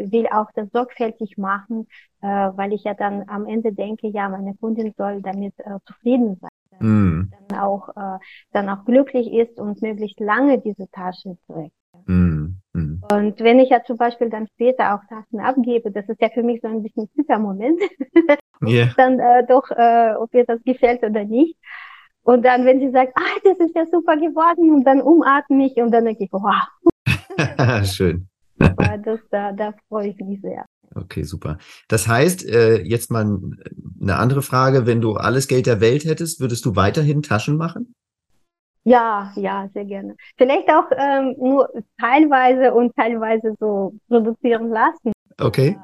will 0.10 0.28
auch 0.32 0.52
das 0.56 0.70
sorgfältig 0.72 1.38
machen, 1.38 1.88
äh, 2.22 2.28
weil 2.28 2.74
ich 2.74 2.84
ja 2.84 2.94
dann 2.94 3.28
am 3.30 3.46
Ende 3.48 3.74
denke, 3.74 4.08
ja, 4.08 4.30
meine 4.30 4.56
Kundin 4.56 4.94
soll 4.98 5.22
damit 5.22 5.58
äh, 5.60 5.80
zufrieden 5.86 6.38
sein. 6.42 6.51
Mm. 6.82 7.32
Dann 7.48 7.60
auch, 7.60 7.90
äh, 7.90 8.20
dann 8.52 8.70
auch 8.70 8.86
glücklich 8.86 9.32
ist 9.32 9.60
und 9.60 9.82
möglichst 9.82 10.20
lange 10.20 10.60
diese 10.60 10.90
Tasche 10.92 11.38
trägt. 11.48 11.76
Mm, 12.06 12.58
mm. 12.74 13.04
Und 13.12 13.40
wenn 13.40 13.60
ich 13.60 13.70
ja 13.70 13.84
zum 13.84 13.98
Beispiel 13.98 14.30
dann 14.30 14.48
später 14.48 14.96
auch 14.96 15.02
Taschen 15.10 15.40
abgebe, 15.40 15.92
das 15.92 16.08
ist 16.10 16.22
ja 16.22 16.30
für 16.30 16.44
mich 16.44 16.62
so 16.62 16.68
ein 16.68 16.84
bisschen 16.84 17.10
super 17.16 17.40
Moment, 17.40 17.80
yeah. 18.64 18.94
dann 18.98 19.20
äh, 19.20 19.46
doch, 19.48 19.70
äh, 19.72 20.14
ob 20.18 20.34
mir 20.34 20.46
das 20.46 20.62
gefällt 20.64 21.04
oder 21.04 21.24
nicht. 21.24 21.58
Und 22.24 22.46
dann, 22.46 22.66
wenn 22.66 22.80
sie 22.80 22.92
sagt, 22.92 23.14
ah, 23.16 23.40
das 23.44 23.58
ist 23.58 23.76
ja 23.76 23.86
super 23.86 24.16
geworden, 24.16 24.72
und 24.72 24.84
dann 24.84 25.02
umatme 25.02 25.66
ich 25.66 25.76
und 25.78 25.92
dann 25.92 26.06
denke 26.06 26.26
ich, 26.26 26.32
wow. 26.32 26.54
Schön. 27.86 28.28
das, 28.58 29.20
da, 29.32 29.52
da 29.52 29.74
freue 29.88 30.10
ich 30.10 30.18
mich 30.18 30.40
sehr. 30.42 30.66
Okay, 30.94 31.24
super. 31.24 31.58
Das 31.88 32.08
heißt, 32.08 32.46
äh, 32.48 32.82
jetzt 32.82 33.12
mal 33.12 33.40
eine 34.02 34.18
andere 34.18 34.42
Frage. 34.42 34.86
Wenn 34.86 35.02
du 35.02 35.14
alles 35.14 35.48
Geld 35.48 35.66
der 35.66 35.80
Welt 35.80 36.06
hättest, 36.06 36.40
würdest 36.40 36.66
du 36.66 36.76
weiterhin 36.76 37.22
Taschen 37.22 37.58
machen? 37.58 37.94
Ja, 38.84 39.32
ja, 39.36 39.70
sehr 39.74 39.86
gerne. 39.86 40.16
Vielleicht 40.38 40.68
auch 40.70 40.86
ähm, 40.98 41.36
nur 41.38 41.70
teilweise 42.00 42.74
und 42.74 42.96
teilweise 42.96 43.56
so 43.60 43.94
produzieren 44.08 44.70
lassen. 44.70 45.12
Okay. 45.40 45.78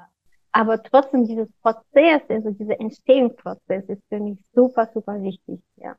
Aber 0.52 0.82
trotzdem 0.82 1.28
dieses 1.28 1.48
Prozess, 1.62 2.22
also 2.28 2.50
dieser 2.52 2.80
Entstehungsprozess 2.80 3.84
ist 3.88 4.02
für 4.10 4.20
mich 4.20 4.39
super, 4.54 4.89
super 4.93 5.22
wichtig, 5.22 5.62
ja. 5.76 5.96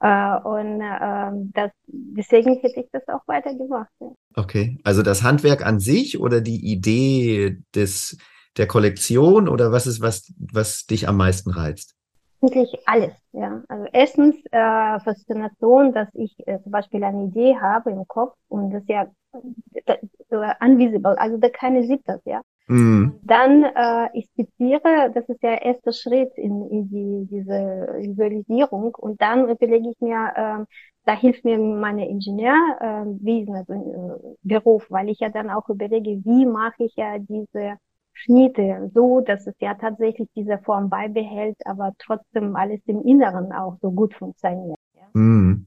Äh, 0.00 0.38
und 0.40 0.80
äh, 0.80 1.50
das, 1.54 1.70
deswegen 1.86 2.58
hätte 2.60 2.80
ich 2.80 2.88
das 2.92 3.06
auch 3.08 3.26
weiter 3.26 3.54
gemacht. 3.54 3.88
Ja. 4.00 4.08
Okay, 4.36 4.78
also 4.84 5.02
das 5.02 5.22
Handwerk 5.22 5.64
an 5.64 5.80
sich 5.80 6.20
oder 6.20 6.40
die 6.40 6.70
Idee 6.70 7.58
des 7.74 8.18
der 8.56 8.66
Kollektion 8.66 9.48
oder 9.48 9.70
was 9.70 9.86
ist 9.86 10.00
was 10.00 10.32
was 10.38 10.86
dich 10.86 11.08
am 11.08 11.16
meisten 11.16 11.50
reizt? 11.50 11.96
eigentlich 12.46 12.76
alles. 12.86 13.12
Ja, 13.32 13.62
also 13.68 13.86
erstens 13.92 14.36
äh, 14.50 15.00
Faszination, 15.00 15.92
dass 15.92 16.08
ich 16.14 16.34
äh, 16.46 16.60
zum 16.62 16.72
Beispiel 16.72 17.02
eine 17.04 17.24
Idee 17.24 17.56
habe 17.60 17.90
im 17.90 18.06
Kopf 18.06 18.34
und 18.48 18.70
das 18.70 18.82
ja 18.86 19.06
unvisible, 20.60 21.18
also 21.18 21.36
da 21.38 21.48
keine 21.48 21.84
sieht 21.84 22.02
das, 22.06 22.20
ja. 22.24 22.40
Mm. 22.68 23.20
Dann 23.22 23.62
äh, 23.62 24.08
ich 24.14 24.26
skizziere, 24.30 25.12
das 25.14 25.28
ist 25.28 25.42
der 25.42 25.62
erste 25.62 25.92
Schritt 25.92 26.32
in, 26.36 26.68
in 26.68 26.88
die, 26.88 27.28
diese 27.30 27.94
Visualisierung 28.00 28.94
und 28.96 29.20
dann 29.20 29.48
überlege 29.48 29.90
ich 29.90 30.00
mir, 30.00 30.32
äh, 30.34 30.64
da 31.04 31.16
hilft 31.16 31.44
mir 31.44 31.58
meine 31.58 32.08
Ingenieurwesen, 32.08 33.54
äh, 33.54 33.58
also 33.58 33.72
äh, 33.72 34.36
Beruf, 34.42 34.90
weil 34.90 35.08
ich 35.08 35.20
ja 35.20 35.28
dann 35.28 35.50
auch 35.50 35.68
überlege, 35.68 36.24
wie 36.24 36.44
mache 36.44 36.84
ich 36.84 36.96
ja 36.96 37.18
diese 37.18 37.76
Schnitte 38.12 38.90
so, 38.92 39.20
dass 39.20 39.46
es 39.46 39.54
ja 39.60 39.74
tatsächlich 39.74 40.28
diese 40.34 40.58
Form 40.58 40.90
beibehält, 40.90 41.58
aber 41.66 41.92
trotzdem 41.98 42.56
alles 42.56 42.80
im 42.86 43.02
Inneren 43.02 43.52
auch 43.52 43.76
so 43.80 43.92
gut 43.92 44.14
funktioniert. 44.14 44.78
Ja? 44.94 45.20
Mm, 45.20 45.66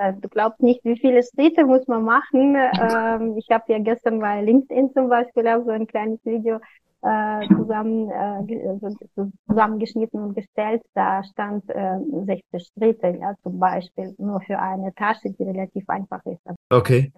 mm. 0.00 0.20
Du 0.20 0.28
glaubst 0.28 0.62
nicht, 0.62 0.84
wie 0.84 0.98
viele 0.98 1.22
Schritte 1.22 1.64
muss 1.64 1.86
man 1.86 2.04
machen. 2.04 2.56
Ähm, 2.56 3.36
ich 3.36 3.48
habe 3.50 3.64
ja 3.72 3.78
gestern 3.78 4.20
bei 4.20 4.42
LinkedIn 4.42 4.92
zum 4.92 5.08
Beispiel 5.08 5.46
auch 5.48 5.64
so 5.64 5.70
ein 5.70 5.86
kleines 5.86 6.24
Video 6.24 6.58
äh, 7.02 7.48
zusammen, 7.48 8.10
äh, 8.10 9.26
zusammengeschnitten 9.46 10.20
und 10.20 10.34
gestellt. 10.34 10.82
Da 10.94 11.22
stand 11.24 11.68
äh, 11.70 11.98
60 12.26 12.68
Schritte, 12.74 13.18
ja, 13.20 13.34
zum 13.42 13.58
Beispiel 13.58 14.14
nur 14.18 14.40
für 14.42 14.58
eine 14.58 14.94
Tasche, 14.94 15.30
die 15.30 15.44
relativ 15.44 15.88
einfach 15.88 16.24
ist. 16.26 16.40
Okay. 16.70 17.12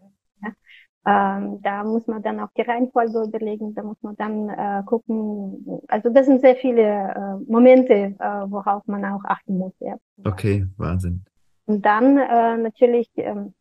Ähm, 1.04 1.60
da 1.62 1.82
muss 1.82 2.06
man 2.06 2.22
dann 2.22 2.38
auch 2.38 2.50
die 2.56 2.62
Reihenfolge 2.62 3.24
überlegen, 3.24 3.74
da 3.74 3.82
muss 3.82 4.00
man 4.02 4.14
dann 4.16 4.48
äh, 4.48 4.84
gucken. 4.86 5.82
Also 5.88 6.10
das 6.10 6.26
sind 6.26 6.40
sehr 6.40 6.54
viele 6.54 6.82
äh, 6.82 7.50
Momente, 7.50 8.14
äh, 8.18 8.44
worauf 8.46 8.86
man 8.86 9.04
auch 9.04 9.24
achten 9.24 9.58
muss. 9.58 9.72
Ja. 9.80 9.96
Okay, 10.24 10.64
Wahnsinn. 10.76 11.24
Und 11.66 11.84
dann 11.84 12.18
äh, 12.18 12.56
natürlich 12.56 13.10
ähm, 13.16 13.54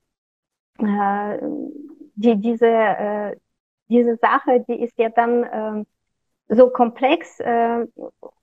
äh, 0.80 1.38
die, 2.16 2.36
diese, 2.38 2.68
äh, 2.68 3.36
diese 3.90 4.16
Sache, 4.18 4.64
die 4.68 4.82
ist 4.82 4.98
ja 4.98 5.10
dann 5.10 5.44
äh, 5.44 5.86
so 6.54 6.70
komplex 6.70 7.40
äh, 7.40 7.86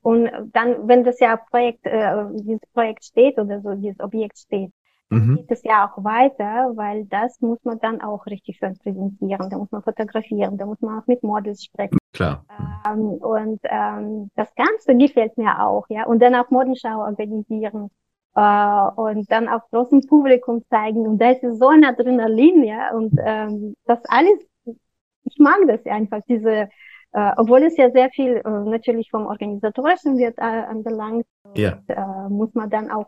und 0.02 0.30
dann, 0.52 0.88
wenn 0.88 1.04
das 1.04 1.20
ja 1.20 1.36
Projekt, 1.36 1.84
äh, 1.86 2.24
dieses 2.32 2.66
Projekt 2.72 3.04
steht 3.04 3.38
oder 3.38 3.60
so, 3.60 3.74
dieses 3.74 4.00
Objekt 4.00 4.38
steht, 4.38 4.72
mhm. 5.10 5.36
geht 5.36 5.50
es 5.50 5.62
ja 5.62 5.86
auch 5.86 6.02
weiter, 6.02 6.72
weil 6.74 7.04
das 7.06 7.40
muss 7.40 7.62
man 7.64 7.78
dann 7.80 8.00
auch 8.00 8.24
richtig 8.26 8.56
schön 8.56 8.78
präsentieren. 8.78 9.50
Da 9.50 9.58
muss 9.58 9.70
man 9.70 9.82
fotografieren, 9.82 10.56
da 10.56 10.64
muss 10.64 10.80
man 10.80 11.00
auch 11.00 11.06
mit 11.06 11.22
Models 11.22 11.64
sprechen. 11.64 11.98
Klar. 12.12 12.44
Ähm, 12.86 13.00
und 13.00 13.60
ähm, 13.64 14.30
das 14.34 14.54
Ganze 14.54 14.96
gefällt 14.96 15.36
mir 15.36 15.62
auch, 15.62 15.86
ja. 15.90 16.06
Und 16.06 16.20
dann 16.20 16.34
auch 16.34 16.50
Modenschau 16.50 17.00
organisieren 17.00 17.90
äh, 18.38 19.00
und 19.00 19.30
dann 19.30 19.48
auch 19.48 19.68
großem 19.70 20.06
Publikum 20.06 20.62
zeigen. 20.70 21.06
Und 21.06 21.18
da 21.18 21.30
ist 21.30 21.42
so 21.58 21.68
ein 21.68 21.84
Adrenalin, 21.84 22.62
ja. 22.64 22.94
Und 22.94 23.12
ähm, 23.24 23.74
das 23.84 23.98
alles, 24.04 24.38
ich 24.64 25.38
mag 25.38 25.58
das 25.66 25.84
einfach, 25.86 26.20
diese 26.28 26.68
äh, 27.12 27.32
obwohl 27.36 27.62
es 27.62 27.76
ja 27.76 27.90
sehr 27.90 28.10
viel 28.10 28.36
äh, 28.36 28.50
natürlich 28.50 29.10
vom 29.10 29.26
Organisatorischen 29.26 30.18
wird 30.18 30.38
äh, 30.38 30.42
anbelangt, 30.42 31.26
ja. 31.54 31.72
Und, 31.72 31.88
äh, 31.88 32.28
muss 32.28 32.54
man 32.54 32.70
dann 32.70 32.90
auch 32.90 33.06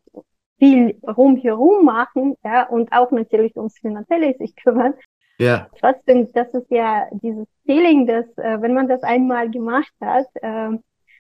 viel 0.59 0.99
rumherum 1.07 1.85
machen, 1.85 2.35
ja, 2.45 2.67
und 2.69 2.93
auch 2.93 3.11
natürlich 3.11 3.57
ums 3.57 3.79
Finanzielle 3.79 4.35
sich 4.37 4.57
kümmern. 4.57 4.95
Ja. 5.39 5.69
Trotzdem, 5.79 6.33
das 6.33 6.53
ist 6.53 6.71
ja 6.71 7.07
dieses 7.13 7.47
Feeling, 7.65 8.07
dass, 8.07 8.27
äh, 8.37 8.61
wenn 8.61 8.75
man 8.75 8.89
das 8.89 9.03
einmal 9.03 9.51
gemacht 9.51 9.93
hat, 10.01 10.27
äh, 10.35 10.73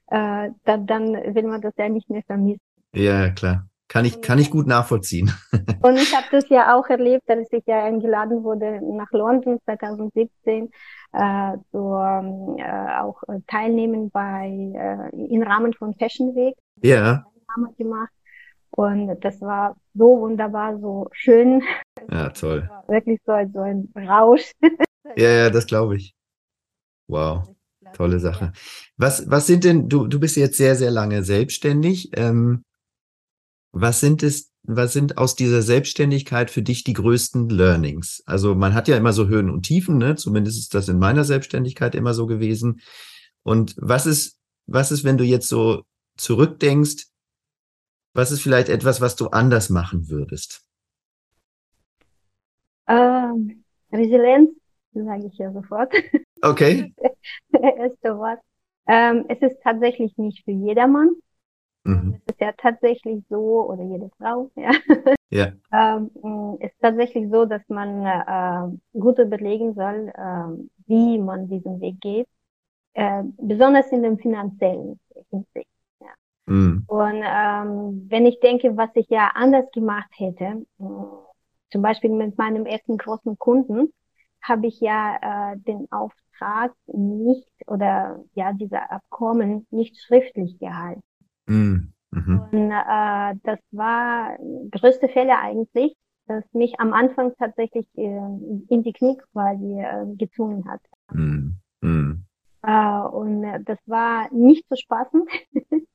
äh, 0.08 0.50
dann, 0.64 0.86
dann 0.86 1.34
will 1.34 1.44
man 1.44 1.60
das 1.60 1.74
ja 1.78 1.88
nicht 1.88 2.10
mehr 2.10 2.22
vermissen. 2.26 2.60
Ja, 2.92 3.30
klar. 3.30 3.69
Kann 3.90 4.04
ich, 4.04 4.20
kann 4.20 4.38
ich 4.38 4.52
gut 4.52 4.68
nachvollziehen. 4.68 5.32
Und 5.82 5.96
ich 5.96 6.14
habe 6.14 6.26
das 6.30 6.48
ja 6.48 6.76
auch 6.78 6.88
erlebt, 6.88 7.28
als 7.28 7.48
ich 7.50 7.66
ja 7.66 7.82
eingeladen 7.82 8.44
wurde 8.44 8.80
nach 8.80 9.10
London 9.10 9.58
2017 9.64 10.70
äh, 11.12 11.56
zu 11.72 11.96
ähm, 11.98 12.56
äh, 12.56 13.00
auch 13.00 13.20
teilnehmen 13.48 14.08
bei 14.12 14.46
äh, 14.76 15.34
im 15.34 15.42
Rahmen 15.42 15.74
von 15.74 15.92
Fashion 15.94 16.36
Week. 16.36 16.54
Ja. 16.84 17.26
gemacht. 17.76 18.12
Und 18.70 19.18
das 19.24 19.40
war 19.40 19.76
so 19.94 20.20
wunderbar, 20.20 20.78
so 20.78 21.08
schön. 21.10 21.60
Ja, 22.12 22.28
toll. 22.28 22.70
Wirklich 22.86 23.18
so, 23.26 23.32
so 23.52 23.60
ein 23.60 23.92
Rausch. 23.96 24.52
Ja, 25.16 25.30
ja, 25.30 25.50
das 25.50 25.66
glaube 25.66 25.96
ich. 25.96 26.14
Wow. 27.08 27.48
Tolle 27.94 28.20
Sache. 28.20 28.52
Was, 28.96 29.28
was 29.28 29.48
sind 29.48 29.64
denn, 29.64 29.88
du, 29.88 30.06
du 30.06 30.20
bist 30.20 30.36
jetzt 30.36 30.56
sehr, 30.56 30.76
sehr 30.76 30.92
lange 30.92 31.24
selbstständig. 31.24 32.10
Ähm, 32.16 32.62
was 33.72 34.00
sind 34.00 34.22
es, 34.22 34.52
was 34.62 34.92
sind 34.92 35.18
aus 35.18 35.36
dieser 35.36 35.62
Selbstständigkeit 35.62 36.50
für 36.50 36.62
dich 36.62 36.84
die 36.84 36.92
größten 36.92 37.48
Learnings? 37.48 38.22
Also 38.26 38.54
man 38.54 38.74
hat 38.74 38.88
ja 38.88 38.96
immer 38.96 39.12
so 39.12 39.28
Höhen 39.28 39.50
und 39.50 39.62
Tiefen, 39.62 39.98
ne? 39.98 40.16
Zumindest 40.16 40.58
ist 40.58 40.74
das 40.74 40.88
in 40.88 40.98
meiner 40.98 41.24
Selbstständigkeit 41.24 41.94
immer 41.94 42.14
so 42.14 42.26
gewesen. 42.26 42.80
Und 43.42 43.74
was 43.78 44.06
ist, 44.06 44.38
was 44.66 44.92
ist, 44.92 45.04
wenn 45.04 45.18
du 45.18 45.24
jetzt 45.24 45.48
so 45.48 45.82
zurückdenkst, 46.16 47.06
was 48.12 48.32
ist 48.32 48.42
vielleicht 48.42 48.68
etwas, 48.68 49.00
was 49.00 49.16
du 49.16 49.28
anders 49.28 49.70
machen 49.70 50.08
würdest? 50.08 50.64
Ähm, 52.88 53.64
Resilienz, 53.92 54.50
sage 54.92 55.26
ich 55.26 55.38
ja 55.38 55.52
sofort. 55.52 55.92
Okay. 56.42 56.92
Erste 57.52 58.16
Wort. 58.16 58.40
Ähm, 58.86 59.26
es 59.28 59.40
ist 59.40 59.62
tatsächlich 59.62 60.16
nicht 60.16 60.44
für 60.44 60.50
jedermann. 60.50 61.10
Mhm. 61.84 62.20
Es 62.26 62.34
ist 62.34 62.40
ja 62.40 62.52
tatsächlich 62.52 63.24
so, 63.28 63.70
oder 63.70 63.82
jede 63.82 64.10
Frau, 64.18 64.50
ja. 64.56 64.70
Ja. 65.30 65.52
ähm, 65.72 66.58
es 66.60 66.72
ist 66.72 66.80
tatsächlich 66.80 67.30
so, 67.30 67.46
dass 67.46 67.62
man 67.68 68.04
äh, 68.04 68.98
gut 68.98 69.18
überlegen 69.18 69.74
soll, 69.74 70.12
äh, 70.14 70.68
wie 70.86 71.18
man 71.18 71.48
diesen 71.48 71.80
Weg 71.80 72.00
geht. 72.00 72.28
Äh, 72.94 73.22
besonders 73.38 73.90
in 73.92 74.02
dem 74.02 74.18
finanziellen 74.18 74.98
Hinsicht. 75.30 75.70
Ja. 76.00 76.08
Mhm. 76.46 76.84
Und 76.88 77.22
ähm, 77.24 78.06
wenn 78.10 78.26
ich 78.26 78.40
denke, 78.40 78.76
was 78.76 78.90
ich 78.94 79.08
ja 79.08 79.30
anders 79.34 79.70
gemacht 79.72 80.10
hätte, 80.16 80.66
äh, 80.80 80.84
zum 81.70 81.82
Beispiel 81.82 82.10
mit 82.10 82.36
meinem 82.36 82.66
ersten 82.66 82.98
großen 82.98 83.38
Kunden, 83.38 83.92
habe 84.42 84.66
ich 84.66 84.80
ja 84.80 85.52
äh, 85.52 85.58
den 85.58 85.86
Auftrag 85.92 86.72
nicht 86.86 87.48
oder 87.66 88.24
ja 88.34 88.52
dieser 88.52 88.90
Abkommen 88.90 89.66
nicht 89.70 90.00
schriftlich 90.00 90.58
gehalten. 90.58 91.02
Mm, 91.50 91.92
mhm. 92.12 92.42
Und 92.52 92.70
äh, 92.70 93.34
das 93.42 93.58
war 93.72 94.36
größte 94.70 95.08
Fälle 95.08 95.36
eigentlich, 95.38 95.96
dass 96.26 96.44
mich 96.52 96.78
am 96.78 96.92
Anfang 96.92 97.32
tatsächlich 97.36 97.86
äh, 97.96 98.18
in 98.68 98.82
die 98.84 98.92
Knie 98.92 99.18
quasi 99.32 99.80
äh, 99.80 100.06
gezwungen 100.16 100.64
hat. 100.70 100.80
Mm. 101.12 101.56
Äh, 102.62 103.00
und 103.00 103.42
das 103.64 103.78
war 103.86 104.32
nicht 104.32 104.68
zu 104.68 104.76
spaßen. 104.76 105.24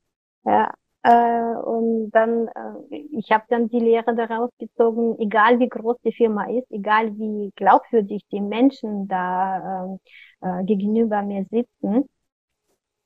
ja, 0.43 0.73
äh, 1.03 1.55
und 1.63 2.09
dann, 2.11 2.47
äh, 2.47 2.97
ich 3.11 3.31
habe 3.31 3.45
dann 3.49 3.69
die 3.69 3.79
Lehre 3.79 4.13
daraus 4.13 4.49
gezogen, 4.59 5.15
egal 5.19 5.59
wie 5.59 5.69
groß 5.69 5.97
die 6.03 6.11
Firma 6.11 6.49
ist, 6.49 6.69
egal 6.71 7.17
wie 7.17 7.51
glaubwürdig 7.55 8.25
die 8.31 8.41
Menschen 8.41 9.07
da 9.07 9.85
ähm, 9.85 9.99
äh, 10.41 10.65
gegenüber 10.65 11.21
mir 11.21 11.45
sitzen, 11.49 12.09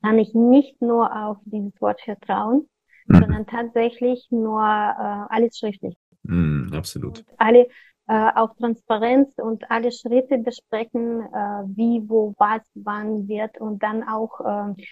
kann 0.02 0.20
ich 0.20 0.34
nicht 0.34 0.82
nur 0.82 1.16
auf 1.16 1.38
dieses 1.46 1.80
Wort 1.82 2.02
vertrauen, 2.02 2.68
mhm. 3.08 3.20
sondern 3.20 3.46
tatsächlich 3.48 4.28
nur 4.32 4.62
äh, 4.62 5.26
alles 5.30 5.58
schriftlich. 5.58 5.96
Mhm, 6.24 6.72
absolut. 6.74 7.20
Und 7.20 7.26
alle 7.38 7.68
äh, 8.08 8.32
auch 8.36 8.56
Transparenz 8.56 9.36
und 9.38 9.70
alle 9.70 9.92
Schritte 9.92 10.40
besprechen, 10.40 11.22
äh, 11.22 11.64
wie, 11.76 12.02
wo, 12.10 12.34
was, 12.38 12.62
wann 12.74 13.28
wird 13.28 13.62
und 13.62 13.84
dann 13.84 14.04
auch, 14.04 14.40
äh, 14.42 14.84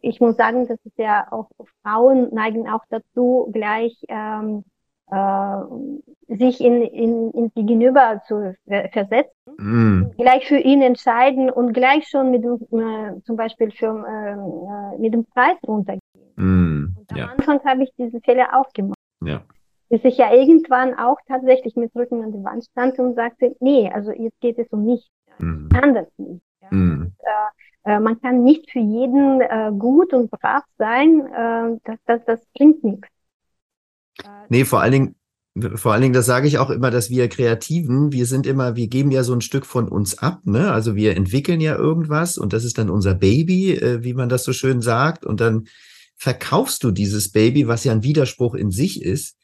ich 0.00 0.20
muss 0.20 0.36
sagen, 0.36 0.66
dass 0.66 0.78
es 0.84 0.92
ja 0.96 1.30
auch 1.30 1.50
Frauen 1.82 2.32
neigen 2.32 2.68
auch 2.68 2.84
dazu, 2.88 3.50
gleich 3.52 3.94
ähm, 4.08 4.64
äh, 5.12 6.36
sich 6.36 6.60
in, 6.60 6.82
in, 6.82 7.30
in 7.32 7.52
die 7.54 7.66
Gegenüber 7.66 8.22
zu 8.26 8.54
versetzen, 8.92 9.32
mm. 9.58 10.12
gleich 10.16 10.46
für 10.46 10.56
ihn 10.56 10.80
entscheiden 10.80 11.50
und 11.50 11.74
gleich 11.74 12.08
schon 12.08 12.30
mit 12.30 12.42
dem, 12.44 12.54
äh, 12.72 13.20
zum 13.24 13.36
Beispiel 13.36 13.70
für, 13.70 14.04
äh, 14.06 14.98
mit 14.98 15.12
dem 15.12 15.26
Preis 15.26 15.56
runtergehen. 15.66 16.00
Mm. 16.36 16.96
Und 16.98 17.10
am 17.10 17.16
ja. 17.16 17.26
Anfang 17.26 17.60
habe 17.64 17.82
ich 17.82 17.92
diese 17.98 18.20
Fälle 18.20 18.54
auch 18.54 18.72
gemacht. 18.72 18.96
Ja. 19.22 19.42
Bis 19.90 20.02
ich 20.04 20.16
ja 20.16 20.32
irgendwann 20.32 20.98
auch 20.98 21.18
tatsächlich 21.28 21.76
mit 21.76 21.94
Rücken 21.94 22.22
an 22.22 22.32
die 22.32 22.42
Wand 22.42 22.64
stand 22.64 22.98
und 22.98 23.14
sagte, 23.14 23.54
nee, 23.60 23.90
also 23.92 24.12
jetzt 24.12 24.40
geht 24.40 24.58
es 24.58 24.68
um 24.70 24.86
mich. 24.86 25.06
Mm. 25.38 25.68
Das 25.68 26.06
nicht. 26.16 26.42
Ja. 26.62 26.68
Mm. 26.70 27.00
Und, 27.02 27.14
äh, 27.20 27.92
äh, 27.92 28.00
man 28.00 28.20
kann 28.20 28.44
nicht 28.44 28.70
für 28.70 28.78
jeden 28.78 29.40
äh, 29.40 29.70
gut 29.76 30.14
und 30.14 30.30
brav 30.30 30.62
sein, 30.78 31.26
äh, 31.26 31.78
das, 31.84 31.98
das, 32.06 32.24
das 32.24 32.46
bringt 32.54 32.82
nichts. 32.84 33.08
Nee, 34.48 34.64
vor 34.64 34.80
allen 34.80 34.92
Dingen, 34.92 35.14
vor 35.74 35.92
allen 35.92 36.02
Dingen, 36.02 36.14
das 36.14 36.26
sage 36.26 36.48
ich 36.48 36.58
auch 36.58 36.70
immer, 36.70 36.90
dass 36.90 37.10
wir 37.10 37.28
Kreativen, 37.28 38.12
wir 38.12 38.26
sind 38.26 38.46
immer, 38.46 38.76
wir 38.76 38.88
geben 38.88 39.10
ja 39.10 39.22
so 39.22 39.34
ein 39.34 39.40
Stück 39.40 39.66
von 39.66 39.88
uns 39.88 40.18
ab, 40.18 40.40
ne? 40.44 40.72
Also 40.72 40.96
wir 40.96 41.16
entwickeln 41.16 41.60
ja 41.60 41.76
irgendwas 41.76 42.38
und 42.38 42.52
das 42.52 42.64
ist 42.64 42.78
dann 42.78 42.90
unser 42.90 43.14
Baby, 43.14 43.72
äh, 43.72 44.02
wie 44.02 44.14
man 44.14 44.28
das 44.28 44.44
so 44.44 44.52
schön 44.52 44.80
sagt. 44.80 45.26
Und 45.26 45.40
dann 45.40 45.66
verkaufst 46.16 46.84
du 46.84 46.90
dieses 46.90 47.30
Baby, 47.30 47.68
was 47.68 47.84
ja 47.84 47.92
ein 47.92 48.02
Widerspruch 48.02 48.54
in 48.54 48.70
sich 48.70 49.02
ist. 49.02 49.36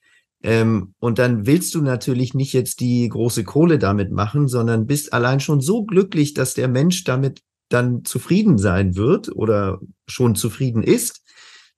Ähm, 0.42 0.94
und 1.00 1.18
dann 1.18 1.46
willst 1.46 1.74
du 1.74 1.82
natürlich 1.82 2.32
nicht 2.32 2.52
jetzt 2.52 2.80
die 2.80 3.08
große 3.08 3.44
Kohle 3.44 3.78
damit 3.78 4.12
machen, 4.12 4.48
sondern 4.48 4.86
bist 4.86 5.12
allein 5.12 5.40
schon 5.40 5.60
so 5.60 5.84
glücklich, 5.84 6.34
dass 6.34 6.54
der 6.54 6.68
Mensch 6.68 7.04
damit 7.04 7.42
dann 7.68 8.04
zufrieden 8.04 8.56
sein 8.56 8.96
wird 8.96 9.34
oder 9.34 9.80
schon 10.06 10.36
zufrieden 10.36 10.82
ist 10.82 11.22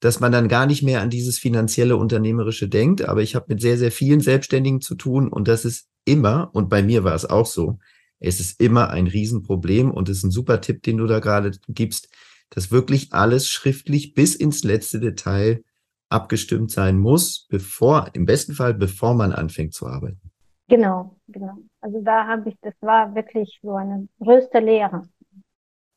dass 0.00 0.18
man 0.18 0.32
dann 0.32 0.48
gar 0.48 0.66
nicht 0.66 0.82
mehr 0.82 1.02
an 1.02 1.10
dieses 1.10 1.38
finanzielle 1.38 1.96
Unternehmerische 1.96 2.68
denkt. 2.68 3.02
Aber 3.02 3.22
ich 3.22 3.34
habe 3.34 3.46
mit 3.48 3.60
sehr, 3.60 3.76
sehr 3.76 3.92
vielen 3.92 4.20
Selbstständigen 4.20 4.80
zu 4.80 4.94
tun 4.94 5.28
und 5.28 5.46
das 5.46 5.64
ist 5.64 5.88
immer, 6.04 6.50
und 6.54 6.68
bei 6.68 6.82
mir 6.82 7.04
war 7.04 7.14
es 7.14 7.28
auch 7.28 7.46
so, 7.46 7.78
es 8.18 8.40
ist 8.40 8.60
immer 8.60 8.90
ein 8.90 9.06
Riesenproblem 9.06 9.90
und 9.90 10.08
es 10.08 10.18
ist 10.18 10.24
ein 10.24 10.30
super 10.30 10.60
Tipp, 10.60 10.82
den 10.82 10.98
du 10.98 11.06
da 11.06 11.20
gerade 11.20 11.52
gibst, 11.68 12.08
dass 12.50 12.70
wirklich 12.70 13.12
alles 13.12 13.48
schriftlich 13.48 14.14
bis 14.14 14.34
ins 14.34 14.64
letzte 14.64 15.00
Detail 15.00 15.62
abgestimmt 16.08 16.70
sein 16.70 16.98
muss, 16.98 17.46
bevor, 17.48 18.10
im 18.14 18.26
besten 18.26 18.54
Fall, 18.54 18.74
bevor 18.74 19.14
man 19.14 19.32
anfängt 19.32 19.74
zu 19.74 19.86
arbeiten. 19.86 20.20
Genau, 20.68 21.16
genau. 21.28 21.58
Also 21.80 22.00
da 22.02 22.26
habe 22.26 22.50
ich, 22.50 22.56
das 22.60 22.74
war 22.80 23.14
wirklich 23.14 23.58
so 23.62 23.74
eine 23.74 24.08
größte 24.20 24.58
Lehre, 24.58 25.08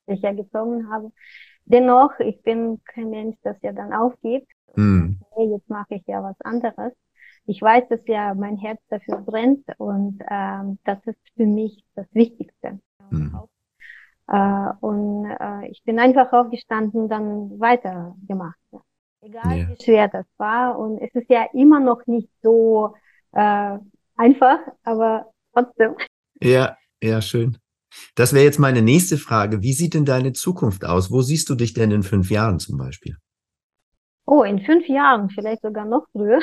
die 0.08 0.14
ich 0.14 0.22
ja 0.22 0.34
gezogen 0.34 0.90
habe. 0.90 1.12
Dennoch, 1.66 2.20
ich 2.20 2.42
bin 2.44 2.82
kein 2.86 3.10
Mensch, 3.10 3.38
das 3.44 3.58
ja 3.62 3.72
dann 3.72 3.94
aufgibt. 3.94 4.52
Mm. 4.76 5.16
Okay, 5.30 5.50
jetzt 5.52 5.70
mache 5.70 5.96
ich 5.96 6.04
ja 6.08 6.24
was 6.24 6.40
anderes. 6.42 6.94
Ich 7.46 7.62
weiß, 7.62 7.88
dass 7.90 8.00
ja 8.08 8.34
mein 8.34 8.58
Herz 8.58 8.80
dafür 8.90 9.18
brennt 9.20 9.66
und 9.78 10.22
ähm, 10.30 10.80
das 10.86 11.00
ist 11.06 11.20
für 11.36 11.46
mich 11.46 11.84
das 11.96 12.08
Wichtigste. 12.14 12.80
Mm. 13.10 13.36
Äh, 14.28 14.70
und 14.80 15.26
äh, 15.26 15.68
ich 15.68 15.84
bin 15.84 16.00
einfach 16.00 16.32
aufgestanden, 16.32 17.10
dann 17.10 17.60
weitergemacht. 17.60 18.58
Egal 19.22 19.58
yeah. 19.58 19.70
wie 19.70 19.84
schwer 19.84 20.08
das 20.10 20.26
war. 20.38 20.78
Und 20.78 21.00
es 21.00 21.14
ist 21.14 21.30
ja 21.30 21.46
immer 21.54 21.80
noch 21.80 22.06
nicht 22.08 22.30
so 22.42 22.94
äh, 23.32 23.78
einfach, 24.16 24.60
aber 24.84 25.32
trotzdem. 25.54 25.96
Ja, 26.42 26.78
ja, 27.02 27.22
schön. 27.22 27.58
Das 28.16 28.34
wäre 28.34 28.46
jetzt 28.46 28.60
meine 28.60 28.82
nächste 28.82 29.18
Frage. 29.18 29.62
Wie 29.62 29.74
sieht 29.74 29.94
denn 29.94 30.06
deine 30.06 30.34
Zukunft 30.34 30.86
aus? 30.86 31.12
Wo 31.12 31.22
siehst 31.22 31.50
du 31.50 31.56
dich 31.56 31.74
denn 31.74 31.92
in 31.92 32.04
fünf 32.04 32.30
Jahren 32.30 32.60
zum 32.60 32.78
Beispiel? 32.78 33.18
Oh, 34.26 34.44
in 34.44 34.60
fünf 34.60 34.88
Jahren, 34.88 35.30
vielleicht 35.30 35.62
sogar 35.62 35.86
noch 35.86 36.06
früher. 36.12 36.40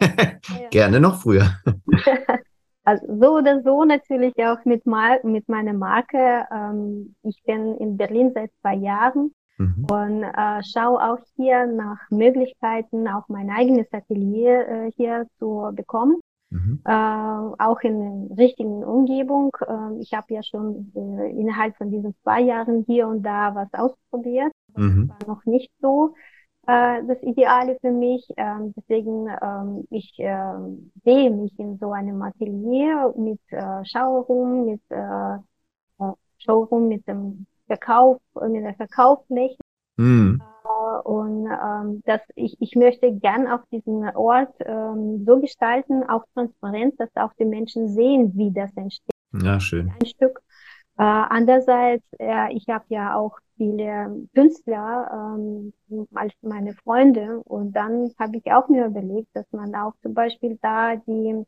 Gerne 0.70 1.00
noch 1.00 1.22
früher. 1.22 1.50
also 2.84 3.06
so 3.20 3.36
oder 3.38 3.62
so 3.62 3.84
natürlich 3.84 4.34
auch 4.38 4.64
mit, 4.64 4.86
mal, 4.86 5.20
mit 5.22 5.48
meiner 5.48 5.72
Marke. 5.72 6.44
Ähm, 6.52 7.14
ich 7.22 7.42
bin 7.44 7.76
in 7.76 7.96
Berlin 7.96 8.32
seit 8.34 8.50
zwei 8.60 8.74
Jahren 8.74 9.32
mhm. 9.56 9.86
und 9.90 10.22
äh, 10.22 10.62
schaue 10.62 11.02
auch 11.02 11.18
hier 11.36 11.66
nach 11.66 11.98
Möglichkeiten, 12.10 13.08
auch 13.08 13.28
mein 13.28 13.50
eigenes 13.50 13.86
Atelier 13.92 14.68
äh, 14.68 14.90
hier 14.96 15.26
zu 15.38 15.70
bekommen. 15.74 16.20
Mhm. 16.50 16.80
Äh, 16.84 16.90
auch 16.92 17.80
in 17.82 18.28
der 18.28 18.38
richtigen 18.38 18.82
Umgebung. 18.82 19.54
Äh, 19.66 20.00
ich 20.00 20.14
habe 20.14 20.32
ja 20.32 20.42
schon 20.42 20.92
äh, 20.94 21.30
innerhalb 21.30 21.76
von 21.76 21.90
diesen 21.90 22.14
zwei 22.22 22.40
Jahren 22.40 22.84
hier 22.86 23.06
und 23.06 23.22
da 23.22 23.54
was 23.54 23.68
ausprobiert. 23.74 24.52
Mhm. 24.74 25.08
Das 25.08 25.28
war 25.28 25.36
noch 25.36 25.44
nicht 25.44 25.70
so 25.80 26.14
äh, 26.66 27.02
das 27.06 27.22
Ideale 27.22 27.76
für 27.80 27.90
mich. 27.90 28.26
Ähm, 28.36 28.72
deswegen 28.76 29.28
ähm, 29.42 29.84
ich 29.90 30.14
ähm, 30.18 30.90
sehe 31.04 31.30
mich 31.30 31.58
in 31.58 31.78
so 31.78 31.92
einem 31.92 32.22
Atelier 32.22 33.12
mit 33.16 33.40
äh, 33.50 33.84
Showroom, 33.84 34.64
mit 34.64 34.82
äh, 34.88 35.34
äh, 35.98 36.12
Showroom, 36.38 36.88
mit 36.88 37.06
dem 37.06 37.46
Verkauf, 37.66 38.18
mit 38.48 38.64
der 38.64 38.74
Verkaufsfläche. 38.74 39.58
Mhm. 39.98 40.40
Und 41.04 41.46
ähm, 41.46 42.02
dass 42.04 42.20
ich, 42.34 42.56
ich 42.60 42.74
möchte 42.74 43.12
gern 43.12 43.46
auch 43.46 43.60
diesen 43.70 44.04
Ort 44.14 44.54
ähm, 44.60 45.24
so 45.26 45.40
gestalten, 45.40 46.02
auch 46.08 46.24
transparent, 46.34 46.94
dass 46.98 47.10
auch 47.16 47.32
die 47.38 47.44
Menschen 47.44 47.88
sehen, 47.88 48.32
wie 48.36 48.52
das 48.52 48.72
entsteht. 48.76 49.10
Ja, 49.32 49.60
schön. 49.60 49.92
Ein 49.98 50.06
Stück. 50.06 50.40
Äh, 50.98 51.02
andererseits, 51.02 52.04
äh, 52.18 52.52
ich 52.52 52.66
habe 52.68 52.84
ja 52.88 53.16
auch 53.16 53.38
viele 53.56 54.26
Künstler 54.34 55.36
ähm, 55.36 55.72
als 56.14 56.32
meine 56.42 56.74
Freunde 56.74 57.40
und 57.44 57.72
dann 57.72 58.10
habe 58.18 58.36
ich 58.36 58.52
auch 58.52 58.68
mir 58.68 58.86
überlegt, 58.86 59.28
dass 59.34 59.46
man 59.52 59.74
auch 59.74 59.94
zum 60.02 60.14
Beispiel 60.14 60.58
da 60.62 60.96
die 60.96 61.44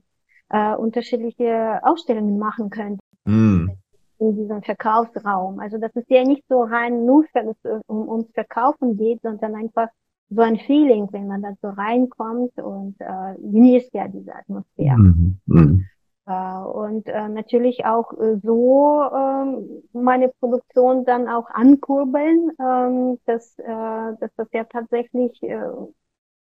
äh, 0.51 0.75
unterschiedliche 0.75 1.81
Ausstellungen 1.83 2.39
machen 2.39 2.71
könnte. 2.71 3.01
Mm 3.25 3.80
in 4.21 4.37
diesem 4.37 4.63
Verkaufsraum. 4.63 5.59
Also 5.61 5.79
dass 5.79 5.95
es 5.95 6.05
ja 6.09 6.25
nicht 6.25 6.45
so 6.49 6.63
rein 6.63 7.05
nur 7.07 7.25
für, 7.33 7.55
um, 7.87 8.09
ums 8.09 8.31
Verkaufen 8.33 8.97
geht, 8.97 9.23
sondern 9.23 9.55
einfach 9.55 9.89
so 10.29 10.43
ein 10.43 10.59
Feeling, 10.59 11.09
wenn 11.11 11.27
man 11.27 11.43
da 11.43 11.53
so 11.61 11.69
reinkommt 11.69 12.57
und 12.59 12.95
äh, 13.01 13.35
genießt 13.39 13.93
ja 13.95 14.07
diese 14.07 14.35
Atmosphäre. 14.35 14.97
Mhm. 14.97 15.41
Mhm. 15.47 15.87
Äh, 16.27 16.63
und 16.63 17.09
äh, 17.09 17.29
natürlich 17.29 17.85
auch 17.85 18.13
äh, 18.13 18.39
so 18.43 19.03
äh, 19.03 19.99
meine 19.99 20.29
Produktion 20.39 21.05
dann 21.05 21.29
auch 21.29 21.51
ankurbeln, 21.51 22.51
äh, 22.51 23.19
dass, 23.27 23.59
äh, 23.59 24.17
dass 24.21 24.31
das 24.37 24.49
ja 24.53 24.65
tatsächlich 24.65 25.43
äh, 25.43 25.59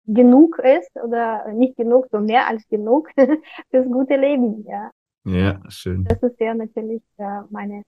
genug 0.08 0.60
ist 0.60 0.92
oder 1.02 1.52
nicht 1.54 1.78
genug, 1.78 2.08
so 2.12 2.20
mehr 2.20 2.48
als 2.48 2.68
genug 2.68 3.10
fürs 3.72 3.86
gute 3.86 4.16
Leben, 4.16 4.66
ja. 4.68 4.92
Ja, 5.28 5.60
schön. 5.70 6.06
Das 6.06 6.22
ist 6.24 6.40
ja 6.40 6.54
natürlich 6.54 7.04
äh, 7.18 7.42
meine 7.50 7.84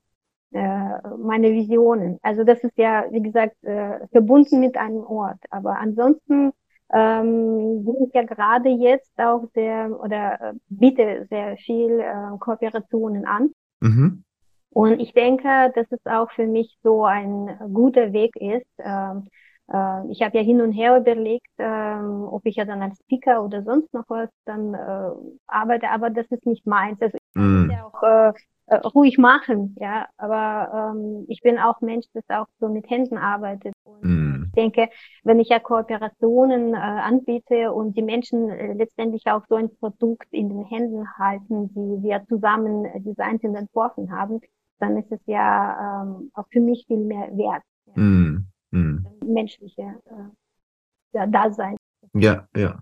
äh, 0.52 1.00
meine 1.18 1.52
Visionen. 1.52 2.18
Also 2.22 2.44
das 2.44 2.64
ist 2.64 2.78
ja, 2.78 3.06
wie 3.12 3.22
gesagt, 3.22 3.56
äh, 3.64 4.08
verbunden 4.12 4.60
mit 4.60 4.78
einem 4.78 5.04
Ort. 5.04 5.40
Aber 5.52 5.78
ansonsten 5.78 6.52
ähm, 6.92 7.86
bin 7.86 7.96
ich 8.08 8.14
ja 8.14 8.24
gerade 8.24 8.70
jetzt 8.70 9.14
auch 9.18 9.48
sehr 9.54 9.92
oder 10.00 10.42
äh, 10.42 10.54
biete 10.70 11.28
sehr 11.30 11.56
viel 11.58 12.00
äh, 12.00 12.38
Kooperationen 12.40 13.26
an. 13.26 13.52
Mhm. 13.82 14.24
Und 14.72 15.00
ich 15.00 15.14
denke, 15.14 15.72
dass 15.76 15.86
es 15.92 16.06
auch 16.06 16.32
für 16.32 16.48
mich 16.48 16.78
so 16.84 17.06
ein 17.06 17.48
guter 17.72 18.12
Weg 18.12 18.36
ist. 18.36 18.66
Ähm, 18.80 19.28
äh, 19.72 20.12
ich 20.12 20.24
habe 20.24 20.38
ja 20.38 20.44
hin 20.44 20.62
und 20.62 20.72
her 20.72 20.98
überlegt, 20.98 21.48
ähm, 21.60 22.28
ob 22.30 22.44
ich 22.46 22.56
ja 22.56 22.66
dann 22.66 22.82
als 22.82 22.98
Speaker 23.00 23.44
oder 23.44 23.64
sonst 23.64 23.94
noch 23.94 24.06
was 24.08 24.30
dann 24.46 24.74
äh, 24.74 25.12
arbeite, 25.46 25.90
aber 25.90 26.10
das 26.10 26.26
ist 26.32 26.46
nicht 26.48 26.66
meins. 26.66 27.00
Also 27.02 27.19
mm. 27.36 27.70
ja 27.72 27.86
auch 27.86 28.04
äh, 28.04 28.34
äh, 28.70 28.76
ruhig 28.88 29.18
machen, 29.18 29.76
ja. 29.80 30.08
Aber 30.18 30.94
ähm, 30.94 31.26
ich 31.28 31.42
bin 31.42 31.58
auch 31.58 31.82
Mensch, 31.82 32.06
das 32.14 32.24
auch 32.30 32.48
so 32.60 32.70
mit 32.70 32.90
Händen 32.90 33.18
arbeitet. 33.18 33.74
Und 33.84 34.04
mm. 34.04 34.44
ich 34.46 34.52
denke, 34.52 34.90
wenn 35.24 35.40
ich 35.40 35.50
ja 35.50 35.60
Kooperationen 35.60 36.74
äh, 36.74 36.78
anbiete 36.78 37.72
und 37.74 37.98
die 37.98 38.04
Menschen 38.04 38.50
äh, 38.50 38.74
letztendlich 38.74 39.26
auch 39.28 39.44
so 39.50 39.56
ein 39.56 39.76
Produkt 39.78 40.28
in 40.32 40.50
den 40.50 40.66
Händen 40.66 41.06
halten, 41.18 41.70
die 41.74 42.04
wir 42.04 42.24
zusammen 42.28 42.86
designt 43.04 43.44
und 43.44 43.56
entworfen 43.56 44.12
haben, 44.12 44.40
dann 44.80 44.98
ist 44.98 45.12
es 45.12 45.20
ja 45.26 46.04
ähm, 46.04 46.32
auch 46.34 46.46
für 46.52 46.62
mich 46.62 46.86
viel 46.88 47.04
mehr 47.04 47.30
wert. 47.36 47.64
Ja. 47.88 48.02
Mm. 48.02 48.48
Mm. 48.72 49.08
Menschliche 49.26 49.96
äh, 51.14 51.28
Dasein. 51.28 51.76
Ja, 52.14 52.48
ja. 52.56 52.80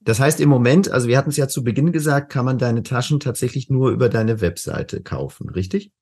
Das 0.00 0.20
heißt 0.20 0.40
im 0.40 0.48
Moment, 0.48 0.90
also 0.90 1.08
wir 1.08 1.16
hatten 1.18 1.30
es 1.30 1.36
ja 1.36 1.48
zu 1.48 1.64
Beginn 1.64 1.92
gesagt, 1.92 2.30
kann 2.30 2.44
man 2.44 2.58
deine 2.58 2.82
Taschen 2.82 3.20
tatsächlich 3.20 3.70
nur 3.70 3.90
über 3.90 4.08
deine 4.08 4.40
Webseite 4.40 5.02
kaufen, 5.02 5.48
richtig? 5.48 5.92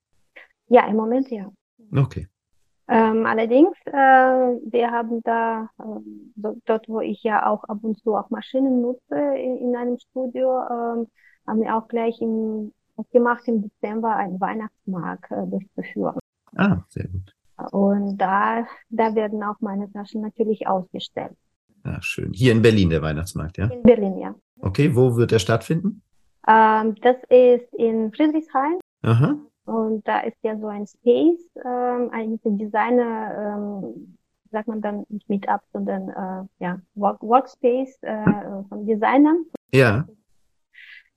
Ja, 0.68 0.86
im 0.86 0.96
Moment 0.96 1.30
ja. 1.30 1.50
Okay. 1.94 2.28
Ähm, 2.88 3.24
allerdings, 3.24 3.76
äh, 3.86 3.92
wir 3.92 4.90
haben 4.90 5.20
da, 5.22 5.70
äh, 5.78 6.52
dort 6.64 6.88
wo 6.88 7.00
ich 7.00 7.22
ja 7.22 7.46
auch 7.46 7.62
ab 7.64 7.78
und 7.82 7.96
zu 7.98 8.16
auch 8.16 8.30
Maschinen 8.30 8.80
nutze 8.82 9.14
in, 9.14 9.58
in 9.58 9.76
einem 9.76 9.96
Studio, 9.98 10.58
äh, 10.58 11.06
haben 11.46 11.60
wir 11.60 11.76
auch 11.76 11.86
gleich 11.86 12.20
im, 12.20 12.72
gemacht 13.12 13.46
im 13.46 13.62
Dezember 13.62 14.16
einen 14.16 14.40
Weihnachtsmarkt 14.40 15.30
äh, 15.30 15.46
durchzuführen. 15.46 16.18
Ah, 16.56 16.78
sehr 16.88 17.06
gut. 17.06 17.32
Und 17.70 18.16
da, 18.18 18.66
da 18.88 19.14
werden 19.14 19.42
auch 19.44 19.60
meine 19.60 19.90
Taschen 19.92 20.22
natürlich 20.22 20.66
ausgestellt. 20.66 21.36
Ja, 21.84 22.00
schön. 22.02 22.32
Hier 22.32 22.52
in 22.52 22.62
Berlin 22.62 22.90
der 22.90 23.02
Weihnachtsmarkt, 23.02 23.58
ja? 23.58 23.66
In 23.66 23.82
Berlin, 23.82 24.18
ja. 24.18 24.34
Okay, 24.60 24.94
wo 24.94 25.16
wird 25.16 25.30
der 25.30 25.38
stattfinden? 25.38 26.02
Ähm, 26.46 26.94
das 27.02 27.16
ist 27.28 27.72
in 27.74 28.12
Friedrichshain. 28.12 28.78
Aha. 29.02 29.36
Und 29.64 30.06
da 30.06 30.20
ist 30.20 30.36
ja 30.42 30.58
so 30.58 30.66
ein 30.66 30.86
Space, 30.86 31.48
ähm, 31.64 32.10
ein 32.12 32.38
Designer, 32.58 33.56
ähm, 33.56 34.16
sagt 34.50 34.68
man 34.68 34.80
dann 34.80 35.04
nicht 35.08 35.28
Meetup, 35.28 35.60
sondern 35.72 36.08
äh, 36.08 36.64
ja, 36.64 36.80
Work 36.94 37.22
Workspace 37.22 37.98
äh, 38.02 38.24
von 38.68 38.86
Designern. 38.86 39.44
Ja. 39.72 40.06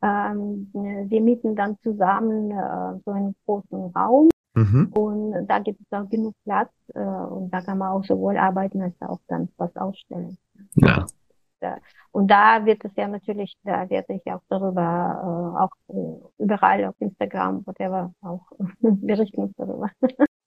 Ähm, 0.01 0.69
wir 0.73 1.21
mieten 1.21 1.55
dann 1.55 1.77
zusammen 1.81 2.51
äh, 2.51 2.99
so 3.05 3.11
einen 3.11 3.35
großen 3.45 3.91
Raum 3.95 4.29
Mhm. 4.55 4.91
Und 4.93 5.47
da 5.47 5.59
gibt 5.59 5.81
es 5.81 5.91
auch 5.91 6.07
genug 6.09 6.35
Platz 6.43 6.71
äh, 6.93 6.99
und 6.99 7.51
da 7.51 7.61
kann 7.61 7.79
man 7.79 7.89
auch 7.89 8.03
sowohl 8.03 8.37
arbeiten 8.37 8.81
als 8.81 8.93
auch 9.01 9.19
dann 9.27 9.49
was 9.57 9.75
ausstellen. 9.75 10.37
Ja. 10.75 11.05
Und 12.11 12.27
da 12.27 12.65
wird 12.65 12.83
es 12.85 12.91
ja 12.95 13.07
natürlich, 13.07 13.55
da 13.63 13.89
werde 13.89 14.13
ich 14.13 14.31
auch 14.31 14.41
darüber, 14.47 14.77
äh, 14.79 15.63
auch 15.63 15.71
äh, 15.89 16.43
überall 16.43 16.85
auf 16.85 16.95
Instagram, 16.99 17.65
whatever, 17.65 18.13
auch 18.21 18.41
berichten 18.79 19.53
darüber. 19.57 19.89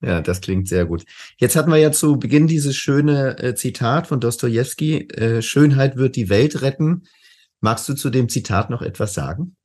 Ja, 0.01 0.21
das 0.21 0.41
klingt 0.41 0.69
sehr 0.69 0.85
gut. 0.85 1.05
Jetzt 1.39 1.57
hatten 1.57 1.71
wir 1.71 1.79
ja 1.79 1.91
zu 1.91 2.19
Beginn 2.19 2.47
dieses 2.47 2.77
schöne 2.77 3.39
äh, 3.39 3.55
Zitat 3.55 4.07
von 4.07 4.21
Dostoevsky, 4.21 5.09
äh, 5.09 5.43
Schönheit 5.43 5.97
wird 5.97 6.15
die 6.17 6.29
Welt 6.29 6.63
retten. 6.63 7.05
Magst 7.61 7.89
du 7.89 7.95
zu 7.95 8.11
dem 8.11 8.29
Zitat 8.29 8.71
noch 8.71 8.83
etwas 8.83 9.15
sagen? 9.15 9.57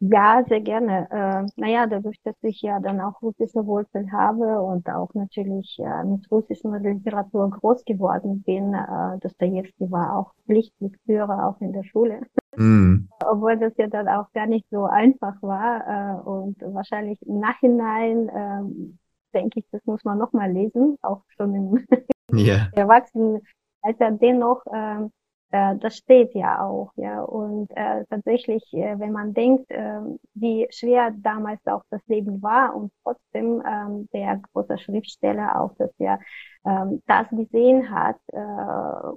Ja, 0.00 0.44
sehr 0.48 0.60
gerne. 0.60 1.08
Äh, 1.10 1.50
naja, 1.60 1.86
dadurch, 1.86 2.18
dass 2.22 2.36
ich 2.42 2.62
ja 2.62 2.78
dann 2.78 3.00
auch 3.00 3.20
russische 3.20 3.66
Wurzeln 3.66 4.12
habe 4.12 4.60
und 4.62 4.88
auch 4.88 5.12
natürlich 5.14 5.76
äh, 5.80 6.04
mit 6.04 6.30
russischer 6.30 6.78
Literatur 6.78 7.50
groß 7.50 7.84
geworden 7.84 8.42
bin, 8.44 8.74
äh, 8.74 9.18
Dostoevsky 9.18 9.90
war 9.90 10.16
auch 10.16 10.32
Pflichtlektüre 10.46 11.44
auch 11.44 11.60
in 11.60 11.72
der 11.72 11.82
Schule. 11.82 12.20
Mm. 12.56 13.08
Obwohl 13.26 13.58
das 13.58 13.76
ja 13.76 13.88
dann 13.88 14.06
auch 14.08 14.30
gar 14.32 14.46
nicht 14.46 14.66
so 14.70 14.84
einfach 14.84 15.34
war 15.42 15.80
äh, 15.86 16.28
und 16.28 16.60
wahrscheinlich 16.62 17.20
im 17.26 17.40
Nachhinein 17.40 18.28
äh, 18.28 18.98
denke 19.34 19.58
ich, 19.60 19.66
das 19.72 19.84
muss 19.84 20.04
man 20.04 20.18
nochmal 20.18 20.52
lesen, 20.52 20.96
auch 21.02 21.22
schon 21.36 21.54
im 21.54 21.86
yeah. 22.32 22.68
Erwachsenenalter 22.72 24.12
dennoch. 24.20 24.64
Äh, 24.66 25.08
äh, 25.50 25.76
das 25.78 25.96
steht 25.96 26.34
ja 26.34 26.62
auch, 26.66 26.92
ja. 26.96 27.22
Und 27.22 27.70
äh, 27.76 28.04
tatsächlich, 28.10 28.62
äh, 28.74 28.98
wenn 28.98 29.12
man 29.12 29.34
denkt, 29.34 29.70
äh, 29.70 30.00
wie 30.34 30.66
schwer 30.70 31.12
damals 31.18 31.60
auch 31.66 31.82
das 31.90 32.00
Leben 32.06 32.42
war 32.42 32.74
und 32.76 32.92
trotzdem 33.02 33.62
ähm, 33.66 34.08
der 34.12 34.40
große 34.52 34.78
Schriftsteller 34.78 35.60
auch, 35.60 35.74
dass 35.76 35.90
er 35.98 36.20
ähm, 36.66 37.02
das 37.06 37.28
gesehen 37.30 37.90
hat, 37.90 38.16
äh, 38.32 38.38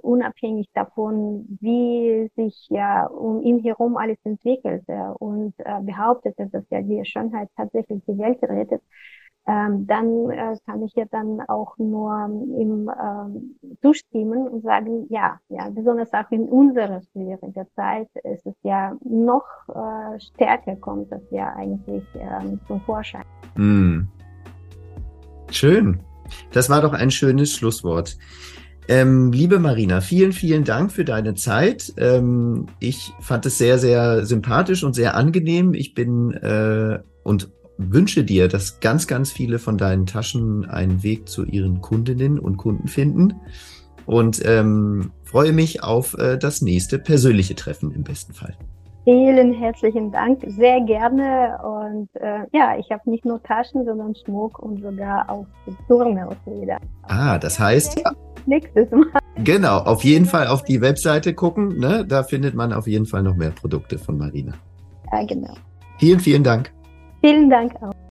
unabhängig 0.02 0.68
davon, 0.74 1.46
wie 1.60 2.30
sich 2.36 2.66
ja 2.70 3.06
um 3.06 3.42
ihn 3.42 3.60
herum 3.62 3.96
alles 3.96 4.18
entwickelte 4.24 5.14
und 5.18 5.54
äh, 5.58 5.80
behauptete, 5.82 6.48
dass 6.48 6.64
ja 6.70 6.80
die 6.82 7.04
Schönheit 7.04 7.48
tatsächlich 7.56 8.02
die 8.06 8.18
Welt 8.18 8.42
rettet, 8.42 8.82
ähm, 9.46 9.86
dann 9.88 10.30
äh, 10.30 10.56
kann 10.66 10.82
ich 10.84 10.94
ja 10.94 11.04
dann 11.10 11.40
auch 11.48 11.76
nur 11.76 12.28
ihm 12.56 12.88
ähm, 12.88 13.56
zustimmen 13.80 14.46
und 14.46 14.62
sagen, 14.62 15.06
ja, 15.08 15.38
ja, 15.48 15.68
besonders 15.70 16.12
auch 16.12 16.30
in 16.30 16.44
unserer 16.44 17.00
schwierigen 17.10 17.66
Zeit 17.74 18.08
ist 18.22 18.46
es 18.46 18.54
ja 18.62 18.96
noch 19.04 19.44
äh, 19.68 20.20
stärker 20.20 20.76
kommt 20.76 21.10
das 21.10 21.22
ja 21.30 21.52
eigentlich 21.54 22.04
ähm, 22.14 22.60
zum 22.68 22.80
Vorschein. 22.82 23.24
Mm. 23.56 24.02
Schön. 25.50 26.00
Das 26.52 26.70
war 26.70 26.80
doch 26.80 26.92
ein 26.92 27.10
schönes 27.10 27.52
Schlusswort. 27.52 28.16
Ähm, 28.88 29.32
liebe 29.32 29.58
Marina, 29.58 30.00
vielen, 30.00 30.32
vielen 30.32 30.64
Dank 30.64 30.92
für 30.92 31.04
deine 31.04 31.34
Zeit. 31.34 31.92
Ähm, 31.98 32.66
ich 32.78 33.12
fand 33.20 33.46
es 33.46 33.58
sehr, 33.58 33.78
sehr 33.78 34.24
sympathisch 34.24 34.82
und 34.84 34.94
sehr 34.94 35.14
angenehm. 35.16 35.74
Ich 35.74 35.94
bin 35.94 36.32
äh, 36.32 37.00
und 37.22 37.50
wünsche 37.90 38.24
dir, 38.24 38.48
dass 38.48 38.80
ganz, 38.80 39.06
ganz 39.06 39.32
viele 39.32 39.58
von 39.58 39.78
deinen 39.78 40.06
Taschen 40.06 40.68
einen 40.68 41.02
Weg 41.02 41.28
zu 41.28 41.44
ihren 41.44 41.80
Kundinnen 41.80 42.38
und 42.38 42.56
Kunden 42.56 42.88
finden 42.88 43.34
und 44.06 44.42
ähm, 44.44 45.10
freue 45.24 45.52
mich 45.52 45.82
auf 45.82 46.16
äh, 46.18 46.38
das 46.38 46.62
nächste 46.62 46.98
persönliche 46.98 47.54
Treffen 47.54 47.92
im 47.92 48.04
besten 48.04 48.32
Fall. 48.32 48.54
Vielen 49.04 49.52
herzlichen 49.54 50.12
Dank, 50.12 50.44
sehr 50.46 50.80
gerne. 50.82 51.58
Und 51.64 52.08
äh, 52.20 52.46
ja, 52.52 52.76
ich 52.78 52.88
habe 52.92 53.10
nicht 53.10 53.24
nur 53.24 53.42
Taschen, 53.42 53.84
sondern 53.84 54.14
Schmuck 54.14 54.60
und 54.60 54.80
sogar 54.80 55.28
auch 55.28 55.46
Skulpturen 55.62 56.18
aus 56.20 56.36
Leder. 56.46 56.78
Ah, 57.02 57.38
das 57.38 57.58
heißt. 57.58 58.00
Nächstes 58.46 58.90
Mal. 58.90 59.20
Genau, 59.42 59.78
auf 59.78 60.04
jeden 60.04 60.26
Fall 60.26 60.46
auf 60.46 60.62
die 60.62 60.80
Webseite 60.80 61.34
gucken. 61.34 61.78
Ne? 61.78 62.04
Da 62.06 62.22
findet 62.22 62.54
man 62.54 62.72
auf 62.72 62.86
jeden 62.86 63.06
Fall 63.06 63.22
noch 63.22 63.34
mehr 63.34 63.50
Produkte 63.50 63.98
von 63.98 64.18
Marina. 64.18 64.52
Ja, 65.10 65.24
genau. 65.24 65.54
Vielen, 65.98 66.20
vielen 66.20 66.44
Dank. 66.44 66.72
Vielen 67.24 67.48
Dank 67.48 67.72
auch. 67.80 68.11